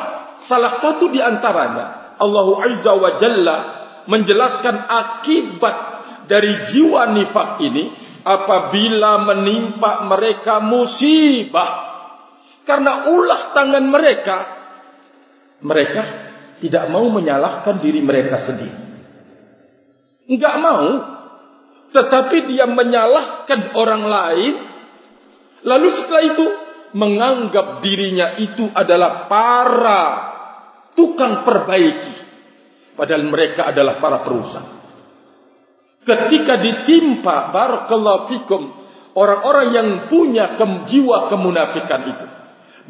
Salah 0.45 0.77
satu 0.85 1.09
di 1.09 1.25
antaranya 1.25 2.17
Allah 2.21 2.47
Azza 2.69 2.93
wa 2.93 3.11
Jalla 3.17 3.57
menjelaskan 4.05 4.77
akibat 4.85 5.77
dari 6.29 6.53
jiwa 6.73 7.09
nifak 7.17 7.61
ini 7.65 7.85
apabila 8.25 9.25
menimpa 9.25 10.09
mereka 10.09 10.61
musibah 10.61 11.71
karena 12.65 13.13
ulah 13.13 13.53
tangan 13.53 13.85
mereka 13.85 14.37
mereka 15.61 16.24
tidak 16.63 16.85
mau 16.93 17.07
menyalahkan 17.11 17.83
diri 17.83 18.05
mereka 18.05 18.45
sendiri. 18.47 18.79
Enggak 20.31 20.57
mau 20.61 21.15
tetapi 21.95 22.51
dia 22.51 22.67
menyalahkan 22.67 23.79
orang 23.79 24.03
lain. 24.03 24.55
Lalu 25.65 25.89
setelah 25.97 26.25
itu 26.27 26.47
menganggap 26.95 27.81
dirinya 27.81 28.37
itu 28.37 28.69
adalah 28.75 29.31
para 29.31 30.03
tukang 30.93 31.47
perbaiki 31.47 32.15
padahal 32.95 33.25
mereka 33.27 33.71
adalah 33.73 33.97
para 34.03 34.21
perusak. 34.21 34.65
Ketika 36.05 36.61
ditimpa 36.61 37.49
barakallahu 37.49 38.29
fikum 38.29 38.63
orang-orang 39.17 39.67
yang 39.73 39.89
punya 40.13 40.55
jiwa 40.85 41.33
kemunafikan 41.33 42.01
itu 42.13 42.27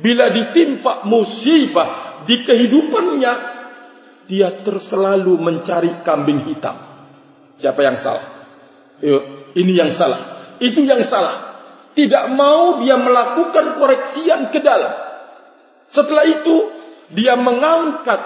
bila 0.02 0.26
ditimpa 0.34 1.06
musibah 1.06 1.88
di 2.26 2.42
kehidupannya 2.42 3.32
dia 4.28 4.64
terselalu 4.64 5.36
mencari 5.36 6.00
kambing 6.04 6.48
hitam. 6.48 6.76
Siapa 7.60 7.80
yang 7.84 7.96
salah? 8.00 8.24
Ini 9.54 9.72
yang 9.72 9.94
salah. 9.94 10.54
Itu 10.58 10.82
yang 10.82 11.04
salah. 11.06 11.36
Tidak 11.94 12.24
mau 12.34 12.82
dia 12.82 12.98
melakukan 12.98 13.78
koreksian 13.78 14.50
ke 14.50 14.58
dalam. 14.58 14.92
Setelah 15.86 16.24
itu 16.26 16.56
dia 17.14 17.38
mengangkat 17.38 18.20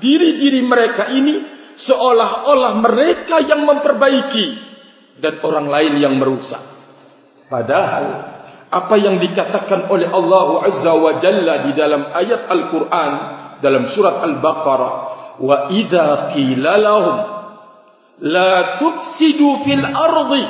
diri-diri 0.00 0.64
mereka 0.64 1.12
ini 1.12 1.44
seolah-olah 1.76 2.80
mereka 2.80 3.44
yang 3.44 3.66
memperbaiki 3.66 4.46
dan 5.20 5.42
orang 5.44 5.68
lain 5.68 5.92
yang 6.00 6.14
merusak. 6.16 6.62
Padahal 7.50 8.04
apa 8.70 8.94
yang 8.96 9.18
dikatakan 9.18 9.90
oleh 9.90 10.06
Allah 10.06 10.70
Azza 10.70 10.94
wa 10.94 11.12
Jalla 11.18 11.66
di 11.66 11.72
dalam 11.74 12.14
ayat 12.14 12.46
Al-Quran 12.46 13.12
dalam 13.60 13.90
surat 13.92 14.22
Al-Baqarah 14.24 14.92
wa 15.40 15.72
idza 15.72 16.36
qila 16.36 16.72
lahum 16.76 17.16
la 18.20 18.76
tufsidu 18.76 19.64
fil 19.64 19.84
ardi 19.84 20.44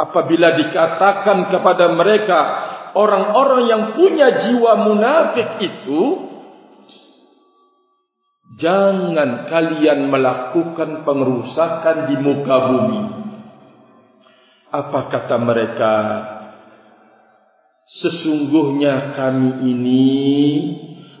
apabila 0.00 0.56
dikatakan 0.56 1.52
kepada 1.52 1.92
mereka 1.92 2.40
orang-orang 2.96 3.62
yang 3.68 3.82
punya 3.94 4.28
jiwa 4.48 4.72
munafik 4.88 5.60
itu 5.60 6.26
Jangan 8.50 9.46
kalian 9.46 10.10
melakukan 10.10 11.06
pengerusakan 11.06 12.12
di 12.12 12.16
muka 12.18 12.56
bumi. 12.66 13.02
Apa 14.74 15.00
kata 15.06 15.38
mereka? 15.38 15.94
sesungguhnya 17.90 19.18
kami 19.18 19.66
ini 19.66 20.06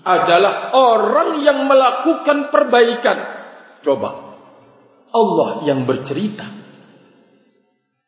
adalah 0.04 0.72
orang 0.72 1.44
yang 1.44 1.64
melakukan 1.68 2.48
perbaikan. 2.48 3.18
Coba. 3.84 4.10
Allah 5.10 5.66
yang 5.66 5.84
bercerita. 5.84 6.46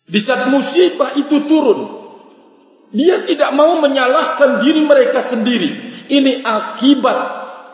Di 0.06 0.20
saat 0.22 0.50
musibah 0.52 1.16
itu 1.18 1.46
turun. 1.48 1.80
Dia 2.92 3.24
tidak 3.24 3.56
mau 3.56 3.80
menyalahkan 3.80 4.60
diri 4.60 4.82
mereka 4.84 5.32
sendiri. 5.32 5.70
Ini 6.12 6.44
akibat 6.44 7.18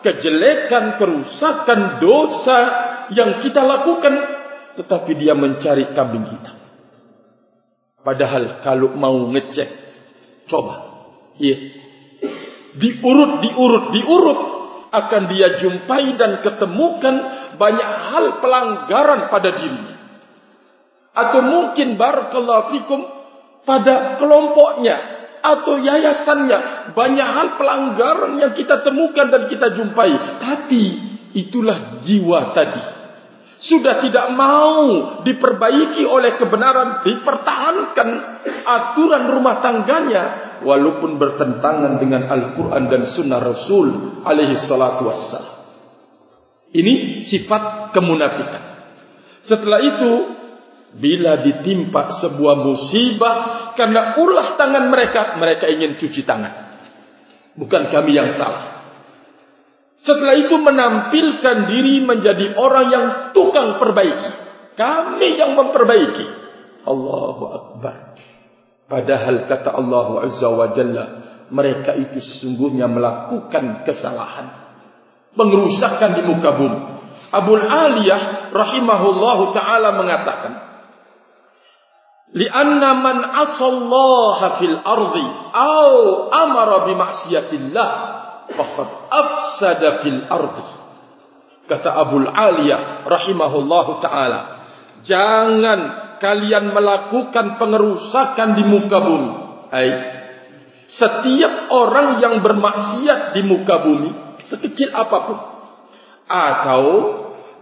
kejelekan, 0.06 0.94
kerusakan, 0.96 1.98
dosa 1.98 2.58
yang 3.10 3.42
kita 3.42 3.66
lakukan. 3.66 4.14
Tetapi 4.78 5.10
dia 5.18 5.34
mencari 5.34 5.90
kambing 5.90 6.26
hitam. 6.30 6.56
Padahal 8.06 8.62
kalau 8.62 8.94
mau 8.94 9.26
ngecek, 9.34 9.68
coba. 10.46 10.86
Ya, 11.42 11.54
diurut, 12.76 13.40
diurut, 13.40 13.84
diurut 13.94 14.40
akan 14.88 15.22
dia 15.32 15.60
jumpai 15.60 16.16
dan 16.16 16.40
ketemukan 16.40 17.14
banyak 17.56 17.90
hal 18.12 18.24
pelanggaran 18.40 19.28
pada 19.28 19.50
dirinya. 19.56 19.96
Atau 21.12 21.40
mungkin 21.44 21.98
barakallahu 21.98 22.64
fikum 22.78 23.00
pada 23.66 24.16
kelompoknya 24.16 24.96
atau 25.38 25.78
yayasannya 25.78 26.92
banyak 26.92 27.28
hal 27.28 27.48
pelanggaran 27.60 28.40
yang 28.42 28.52
kita 28.54 28.80
temukan 28.82 29.28
dan 29.28 29.46
kita 29.50 29.76
jumpai. 29.76 30.40
Tapi 30.40 30.82
itulah 31.36 32.02
jiwa 32.04 32.56
tadi. 32.56 32.97
Sudah 33.58 33.98
tidak 33.98 34.38
mau 34.38 35.18
diperbaiki 35.26 36.06
oleh 36.06 36.38
kebenaran, 36.38 37.02
dipertahankan 37.02 38.08
aturan 38.62 39.34
rumah 39.34 39.58
tangganya, 39.58 40.24
walaupun 40.62 41.18
bertentangan 41.18 41.98
dengan 41.98 42.30
Al-Quran 42.30 42.84
dan 42.86 43.02
Sunnah 43.18 43.42
Rasul 43.42 44.22
alaihi 44.22 44.58
salatu. 44.62 45.10
Ini 46.70 47.24
sifat 47.26 47.90
kemunafikan. 47.90 48.62
Setelah 49.42 49.80
itu, 49.82 50.12
bila 50.98 51.42
ditimpa 51.42 52.22
sebuah 52.22 52.56
musibah 52.62 53.36
karena 53.74 54.18
ulah 54.22 54.54
tangan 54.54 54.86
mereka, 54.86 55.34
mereka 55.34 55.66
ingin 55.66 55.98
cuci 55.98 56.22
tangan. 56.22 56.78
Bukan 57.58 57.90
kami 57.90 58.14
yang 58.14 58.38
salah. 58.38 58.77
Setelah 59.98 60.34
itu 60.38 60.54
menampilkan 60.54 61.56
diri 61.66 61.98
menjadi 62.06 62.54
orang 62.54 62.86
yang 62.90 63.06
tukang 63.34 63.82
perbaiki. 63.82 64.30
Kami 64.78 65.28
yang 65.34 65.58
memperbaiki. 65.58 66.26
Allahu 66.86 67.44
Akbar. 67.50 67.96
Padahal 68.88 69.50
kata 69.50 69.74
Allah 69.74 70.06
Azza 70.24 70.48
wa 70.48 70.70
Jalla, 70.72 71.04
mereka 71.50 71.98
itu 71.98 72.22
sesungguhnya 72.22 72.86
melakukan 72.86 73.84
kesalahan. 73.84 74.48
Pengerusakan 75.34 76.10
di 76.14 76.22
muka 76.24 76.50
bumi. 76.56 76.80
Abu 77.28 77.52
Aliyah 77.58 78.48
rahimahullahu 78.54 79.52
ta'ala 79.52 79.92
mengatakan, 79.98 80.52
Lianna 82.32 82.90
man 82.96 83.18
asallaha 83.24 84.60
fil 84.60 84.76
ardi 84.76 85.26
au 85.52 85.92
amara 86.28 86.84
bimaksiatillah 86.88 88.17
faqad 88.52 88.88
afsada 89.08 89.88
fil 90.04 90.20
ardi. 90.28 90.66
Kata 91.68 91.90
Abu 92.00 92.24
Aliyah 92.24 93.04
rahimahullahu 93.04 94.00
ta'ala, 94.00 94.40
jangan 95.04 95.80
kalian 96.16 96.72
melakukan 96.72 97.60
pengerusakan 97.60 98.56
di 98.56 98.64
muka 98.64 98.98
bumi. 99.04 99.30
Hai. 99.68 99.90
Setiap 100.88 101.68
orang 101.68 102.24
yang 102.24 102.40
bermaksiat 102.40 103.36
di 103.36 103.44
muka 103.44 103.84
bumi, 103.84 104.40
sekecil 104.48 104.88
apapun, 104.96 105.36
atau 106.24 106.84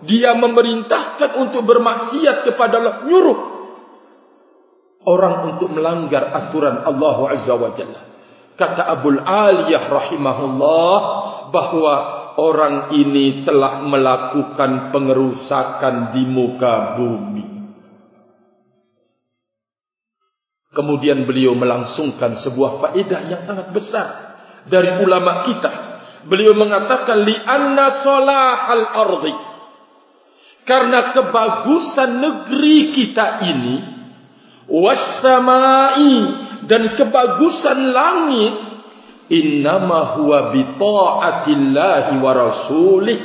dia 0.07 0.39
memerintahkan 0.39 1.35
untuk 1.43 1.67
bermaksiat 1.67 2.47
kepada 2.47 3.03
nyuruh 3.03 3.57
orang 5.07 5.55
untuk 5.55 5.71
melanggar 5.71 6.35
aturan 6.35 6.83
Allah 6.83 7.17
Azza 7.33 7.55
wa 7.55 7.71
Jalla. 7.73 8.01
Kata 8.57 8.89
Abu 8.89 9.13
Aliyah 9.13 9.85
rahimahullah 9.93 10.97
bahwa 11.53 11.95
orang 12.41 12.97
ini 12.97 13.45
telah 13.45 13.85
melakukan 13.85 14.93
pengerusakan 14.97 16.17
di 16.17 16.25
muka 16.25 16.97
bumi. 16.97 17.47
Kemudian 20.73 21.25
beliau 21.25 21.57
melangsungkan 21.57 22.37
sebuah 22.45 22.85
faedah 22.85 23.21
yang 23.29 23.43
sangat 23.49 23.73
besar 23.73 24.07
dari 24.69 24.93
ulama 25.01 25.49
kita. 25.49 25.73
Beliau 26.29 26.53
mengatakan 26.53 27.25
li 27.25 27.33
anna 27.33 28.05
salahal 28.05 28.87
ardi. 29.05 29.35
Karena 30.69 31.17
kebagusan 31.17 32.11
negeri 32.21 32.79
kita 32.93 33.27
ini 33.47 33.77
wassamai 34.69 36.46
dan 36.65 36.97
kebagusan 36.97 37.79
langit 37.93 38.55
innama 39.29 40.17
huwa 40.17 40.57
bi 40.57 40.65
taatillahi 40.81 42.15
wa 42.23 42.33
rasulih 42.33 43.19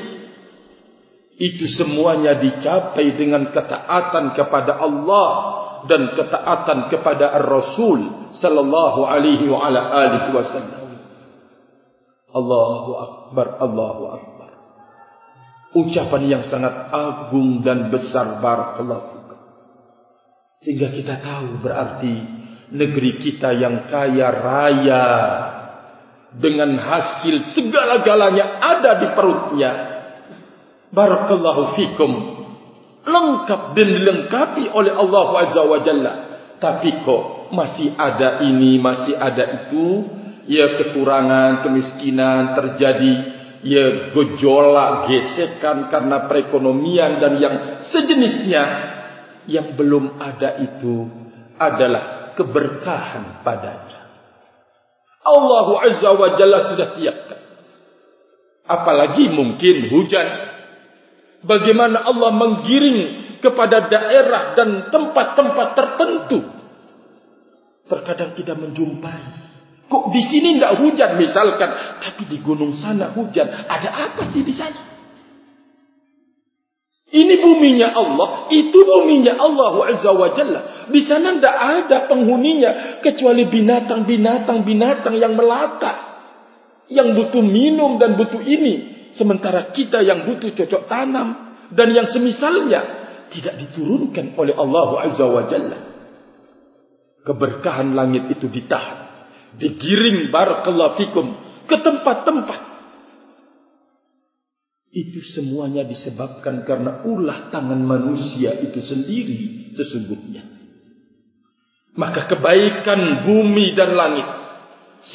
itu 1.42 1.66
semuanya 1.74 2.38
dicapai 2.38 3.18
dengan 3.18 3.50
ketaatan 3.50 4.38
kepada 4.38 4.78
Allah 4.78 5.30
dan 5.90 6.14
ketaatan 6.14 6.94
kepada 6.94 7.34
Ar-Rasul 7.42 8.30
sallallahu 8.38 9.02
alaihi 9.10 9.50
wa 9.50 9.66
ala 9.66 9.90
alihi 9.90 10.30
wasallam. 10.38 11.02
Allahu 12.32 12.92
akbar, 12.94 13.48
Allahu 13.58 14.04
akbar. 14.14 14.52
Ucapan 15.72 16.22
yang 16.30 16.44
sangat 16.46 16.94
agung 16.94 17.64
dan 17.64 17.90
besar 17.90 18.44
barakallahu 18.44 19.24
Sehingga 20.62 20.94
kita 20.94 21.26
tahu 21.26 21.64
berarti 21.64 22.41
negeri 22.72 23.20
kita 23.20 23.52
yang 23.52 23.92
kaya 23.92 24.28
raya 24.32 25.06
dengan 26.32 26.80
hasil 26.80 27.52
segala-galanya 27.52 28.46
ada 28.64 28.92
di 29.04 29.08
perutnya. 29.12 29.72
Barakallahu 30.92 31.76
fikum 31.76 32.12
lengkap 33.02 33.62
dan 33.74 33.88
dilengkapi 33.98 34.64
oleh 34.72 34.94
Allah 34.96 35.28
Azza 35.44 35.62
wa 35.64 35.80
Jalla. 35.84 36.14
Tapi 36.62 37.02
kok 37.02 37.52
masih 37.52 37.98
ada 37.98 38.46
ini, 38.46 38.78
masih 38.78 39.18
ada 39.18 39.66
itu, 39.66 40.06
ya 40.46 40.78
kekurangan, 40.78 41.66
kemiskinan 41.66 42.54
terjadi, 42.54 43.14
ya 43.66 44.14
gejolak, 44.14 45.10
gesekan 45.10 45.90
karena 45.90 46.30
perekonomian 46.30 47.18
dan 47.18 47.34
yang 47.42 47.56
sejenisnya 47.90 48.64
yang 49.50 49.74
belum 49.74 50.22
ada 50.22 50.62
itu 50.62 51.10
adalah 51.58 52.21
keberkahan 52.36 53.44
padanya. 53.46 54.00
Allah 55.22 55.68
Azza 55.86 56.10
wa 56.18 56.34
Jalla 56.36 56.74
sudah 56.74 56.88
siapkan. 56.98 57.40
Apalagi 58.66 59.30
mungkin 59.30 59.90
hujan 59.92 60.28
bagaimana 61.46 62.06
Allah 62.06 62.32
menggiring 62.34 63.00
kepada 63.42 63.90
daerah 63.90 64.54
dan 64.54 64.90
tempat-tempat 64.94 65.68
tertentu. 65.74 66.40
Terkadang 67.90 68.32
kita 68.38 68.54
menjumpai. 68.56 69.52
Kok 69.92 70.16
di 70.16 70.22
sini 70.24 70.56
tidak 70.56 70.80
hujan 70.80 71.20
misalkan. 71.20 72.00
Tapi 72.00 72.24
di 72.32 72.40
gunung 72.40 72.72
sana 72.80 73.12
hujan. 73.12 73.50
Ada 73.68 73.90
apa 74.14 74.32
sih 74.32 74.46
di 74.46 74.56
sana? 74.56 74.91
Ini 77.12 77.44
buminya 77.44 77.92
Allah. 77.92 78.48
Itu 78.48 78.88
buminya 78.88 79.36
Allah 79.36 79.76
Azza 79.92 80.16
wa 80.16 80.32
Jalla. 80.32 80.88
Di 80.88 81.04
sana 81.04 81.36
tidak 81.36 81.56
ada 81.60 81.98
penghuninya. 82.08 83.04
Kecuali 83.04 83.52
binatang-binatang-binatang 83.52 85.20
yang 85.20 85.36
melata. 85.36 85.94
Yang 86.88 87.08
butuh 87.20 87.44
minum 87.44 88.00
dan 88.00 88.16
butuh 88.16 88.40
ini. 88.40 89.12
Sementara 89.12 89.76
kita 89.76 90.00
yang 90.00 90.24
butuh 90.24 90.56
cocok 90.56 90.88
tanam 90.88 91.52
dan 91.76 91.88
yang 91.92 92.08
semisalnya 92.08 92.80
tidak 93.28 93.60
diturunkan 93.60 94.32
oleh 94.40 94.56
Allah 94.56 94.90
Azza 95.04 95.28
wa 95.28 95.44
Jalla. 95.52 95.78
Keberkahan 97.28 97.92
langit 97.92 98.40
itu 98.40 98.48
ditahan. 98.48 99.28
Digiring 99.60 100.32
barakallahu 100.32 100.96
fikum 100.96 101.28
ke 101.68 101.76
tempat-tempat. 101.76 102.71
Itu 104.92 105.24
semuanya 105.24 105.88
disebabkan 105.88 106.68
karena 106.68 107.08
ulah 107.08 107.48
tangan 107.48 107.80
manusia 107.80 108.60
itu 108.60 108.84
sendiri 108.84 109.72
sesungguhnya. 109.72 110.44
Maka 111.96 112.28
kebaikan 112.28 113.24
bumi 113.24 113.72
dan 113.72 113.96
langit 113.96 114.28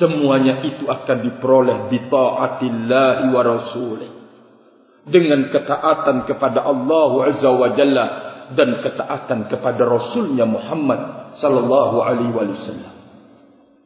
semuanya 0.00 0.64
itu 0.64 0.88
akan 0.88 1.18
diperoleh 1.28 1.92
bi 1.92 2.08
taatillahi 2.08 3.24
wa 3.28 3.42
rasulih 3.44 4.10
dengan 5.06 5.52
ketaatan 5.52 6.26
kepada 6.26 6.66
Allah 6.66 7.10
azza 7.30 7.50
wa 7.52 7.68
jalla 7.76 8.06
dan 8.56 8.82
ketaatan 8.82 9.46
kepada 9.46 9.82
rasulnya 9.86 10.48
Muhammad 10.48 11.32
sallallahu 11.38 11.96
alaihi 12.02 12.32
wasallam 12.34 12.94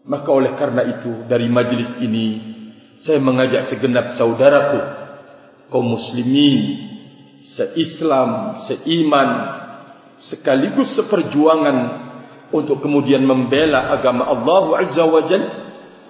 Maka 0.08 0.28
oleh 0.32 0.52
karena 0.56 0.82
itu 0.86 1.28
dari 1.28 1.50
majlis 1.52 2.00
ini 2.00 2.26
saya 3.04 3.20
mengajak 3.20 3.68
segenap 3.68 4.16
saudaraku 4.16 4.99
kaum 5.70 5.96
muslimin 5.96 6.90
se-Islam, 7.56 8.60
se-iman 8.68 9.30
sekaligus 10.20 10.92
seperjuangan 10.98 11.76
untuk 12.52 12.84
kemudian 12.84 13.24
membela 13.24 13.94
agama 13.94 14.28
Allah 14.28 14.84
Azza 14.84 15.04
wa 15.06 15.22
Jalla 15.24 15.50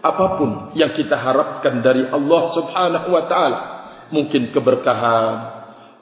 apapun 0.00 0.74
yang 0.74 0.90
kita 0.96 1.14
harapkan 1.14 1.84
dari 1.84 2.08
Allah 2.08 2.42
Subhanahu 2.56 3.08
wa 3.12 3.22
taala. 3.30 3.60
Mungkin 4.10 4.50
keberkahan 4.50 5.32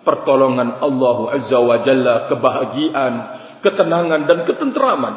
pertolongan 0.06 0.80
Allah 0.80 1.18
Azza 1.36 1.58
wa 1.60 1.76
Jalla 1.84 2.30
kebahagiaan 2.32 3.14
ketenangan 3.60 4.24
dan 4.24 4.38
ketenteraman 4.48 5.14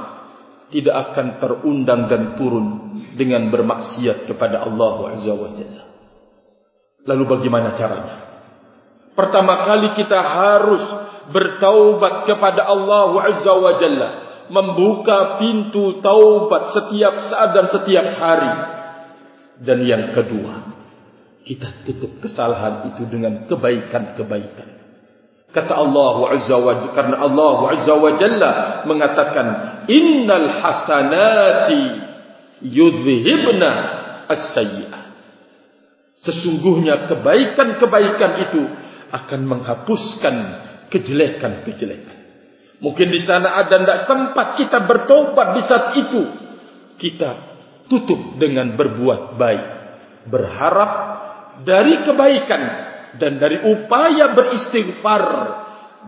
tidak 0.74 1.12
akan 1.12 1.28
terundang 1.40 2.02
dan 2.12 2.36
turun 2.36 2.68
dengan 3.16 3.48
bermaksiat 3.48 4.28
kepada 4.28 4.68
Allah 4.68 5.16
Azza 5.16 5.32
wa 5.32 5.50
Jalla. 5.56 5.84
Lalu 7.02 7.24
bagaimana 7.26 7.74
caranya 7.80 8.31
pertama 9.14 9.68
kali 9.68 9.96
kita 9.98 10.20
harus 10.20 10.84
bertaubat 11.32 12.28
kepada 12.28 12.68
Allah 12.68 13.12
Azza 13.32 13.54
wa 13.56 13.74
Jalla 13.80 14.10
membuka 14.52 15.40
pintu 15.40 16.04
taubat 16.04 16.76
setiap 16.76 17.32
saat 17.32 17.50
dan 17.56 17.66
setiap 17.72 18.08
hari. 18.20 18.54
Dan 19.64 19.88
yang 19.88 20.12
kedua, 20.12 20.76
kita 21.48 21.88
tutup 21.88 22.20
kesalahan 22.20 22.92
itu 22.92 23.08
dengan 23.08 23.48
kebaikan-kebaikan. 23.48 24.70
Kata 25.52 25.74
Allah 25.76 26.16
Azza 26.36 26.56
wa 26.60 26.74
Jalla, 26.76 26.92
karena 26.96 27.18
Allah 27.24 27.58
Azza 27.72 27.94
wa 27.96 28.12
Jalla 28.20 28.52
mengatakan, 28.88 29.48
Innal 29.88 30.48
hasanati 30.60 31.82
yudhibna 32.68 33.70
as-sayyi'ah. 34.28 35.04
Sesungguhnya 36.22 37.10
kebaikan-kebaikan 37.10 38.32
itu 38.50 38.62
akan 39.12 39.42
menghapuskan 39.46 40.36
kejelekan-kejelekan. 40.88 42.18
Mungkin 42.82 43.08
di 43.14 43.22
sana 43.22 43.62
ada 43.62 43.78
tidak 43.78 44.00
sempat 44.10 44.48
kita 44.58 44.84
bertobat 44.90 45.48
di 45.54 45.62
saat 45.70 45.86
itu. 46.02 46.22
Kita 46.98 47.30
tutup 47.86 48.42
dengan 48.42 48.74
berbuat 48.74 49.38
baik. 49.38 49.64
Berharap 50.26 50.92
dari 51.62 52.02
kebaikan 52.02 52.64
dan 53.22 53.38
dari 53.38 53.62
upaya 53.70 54.34
beristighfar 54.34 55.24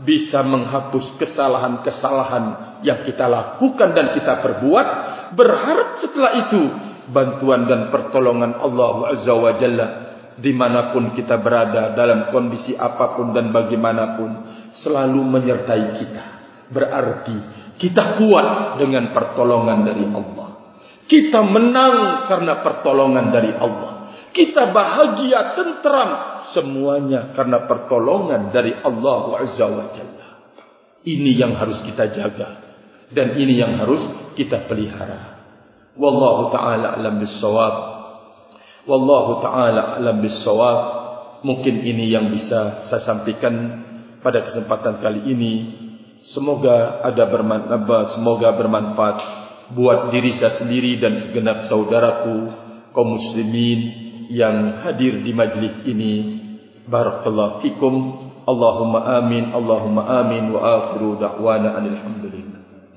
bisa 0.01 0.41
menghapus 0.41 1.21
kesalahan-kesalahan 1.21 2.45
yang 2.81 3.05
kita 3.05 3.29
lakukan 3.29 3.93
dan 3.93 4.17
kita 4.17 4.41
perbuat. 4.41 4.87
Berharap 5.37 6.01
setelah 6.01 6.49
itu 6.49 6.61
bantuan 7.13 7.69
dan 7.69 7.93
pertolongan 7.93 8.57
Allah 8.57 9.13
Azza 9.13 9.33
wa 9.33 9.53
Jalla 9.61 9.87
dimanapun 10.39 11.13
kita 11.13 11.37
berada 11.41 11.93
dalam 11.93 12.33
kondisi 12.33 12.73
apapun 12.73 13.33
dan 13.35 13.53
bagaimanapun 13.53 14.29
selalu 14.73 15.21
menyertai 15.21 15.85
kita 16.01 16.23
berarti 16.73 17.37
kita 17.77 18.21
kuat 18.21 18.79
dengan 18.79 19.11
pertolongan 19.11 19.79
dari 19.83 20.05
Allah. 20.07 20.49
Kita 21.03 21.43
menang 21.43 22.25
karena 22.31 22.63
pertolongan 22.63 23.25
dari 23.33 23.51
Allah. 23.53 24.07
Kita 24.33 24.73
bahagia, 24.73 25.53
tenteram 25.53 26.09
semuanya 26.55 27.35
karena 27.37 27.69
pertolongan 27.69 28.49
dari 28.49 28.73
Allah 28.81 29.45
Azza 29.45 29.65
wa 29.69 29.85
Jalla. 29.93 30.27
Ini 31.03 31.31
yang 31.35 31.53
harus 31.59 31.83
kita 31.83 32.07
jaga 32.13 32.49
dan 33.11 33.35
ini 33.35 33.59
yang 33.59 33.77
harus 33.77 34.01
kita 34.33 34.65
pelihara. 34.65 35.43
Wallahu 35.93 36.49
taala 36.49 36.97
alam 36.97 37.19
bisawab. 37.21 37.92
Wallahu 38.83 39.39
taala 39.39 39.95
alam 39.99 40.19
bisawab. 40.19 40.79
Mungkin 41.43 41.83
ini 41.83 42.07
yang 42.07 42.31
bisa 42.31 42.87
saya 42.87 43.03
sampaikan 43.03 43.83
pada 44.23 44.43
kesempatan 44.47 45.03
kali 45.03 45.27
ini. 45.27 45.53
Semoga 46.31 47.03
ada 47.03 47.27
bermanfaat, 47.27 48.15
semoga 48.15 48.55
bermanfaat 48.55 49.17
buat 49.75 50.11
diri 50.15 50.31
saya 50.39 50.55
sendiri 50.63 50.95
dan 51.03 51.19
segenap 51.19 51.67
saudaraku 51.67 52.47
kaum 52.95 53.19
muslimin 53.19 53.79
yang 54.31 54.79
hadir 54.87 55.19
di 55.19 55.35
majlis 55.35 55.83
ini. 55.83 56.13
Barakallahu 56.87 57.63
fikum. 57.63 57.95
Allahumma 58.43 59.23
amin, 59.23 59.55
Allahumma 59.55 60.03
amin 60.19 60.51
wa 60.51 60.59
akhiru 60.59 61.15
da'wana 61.15 61.79
alhamdulillah. 61.79 62.62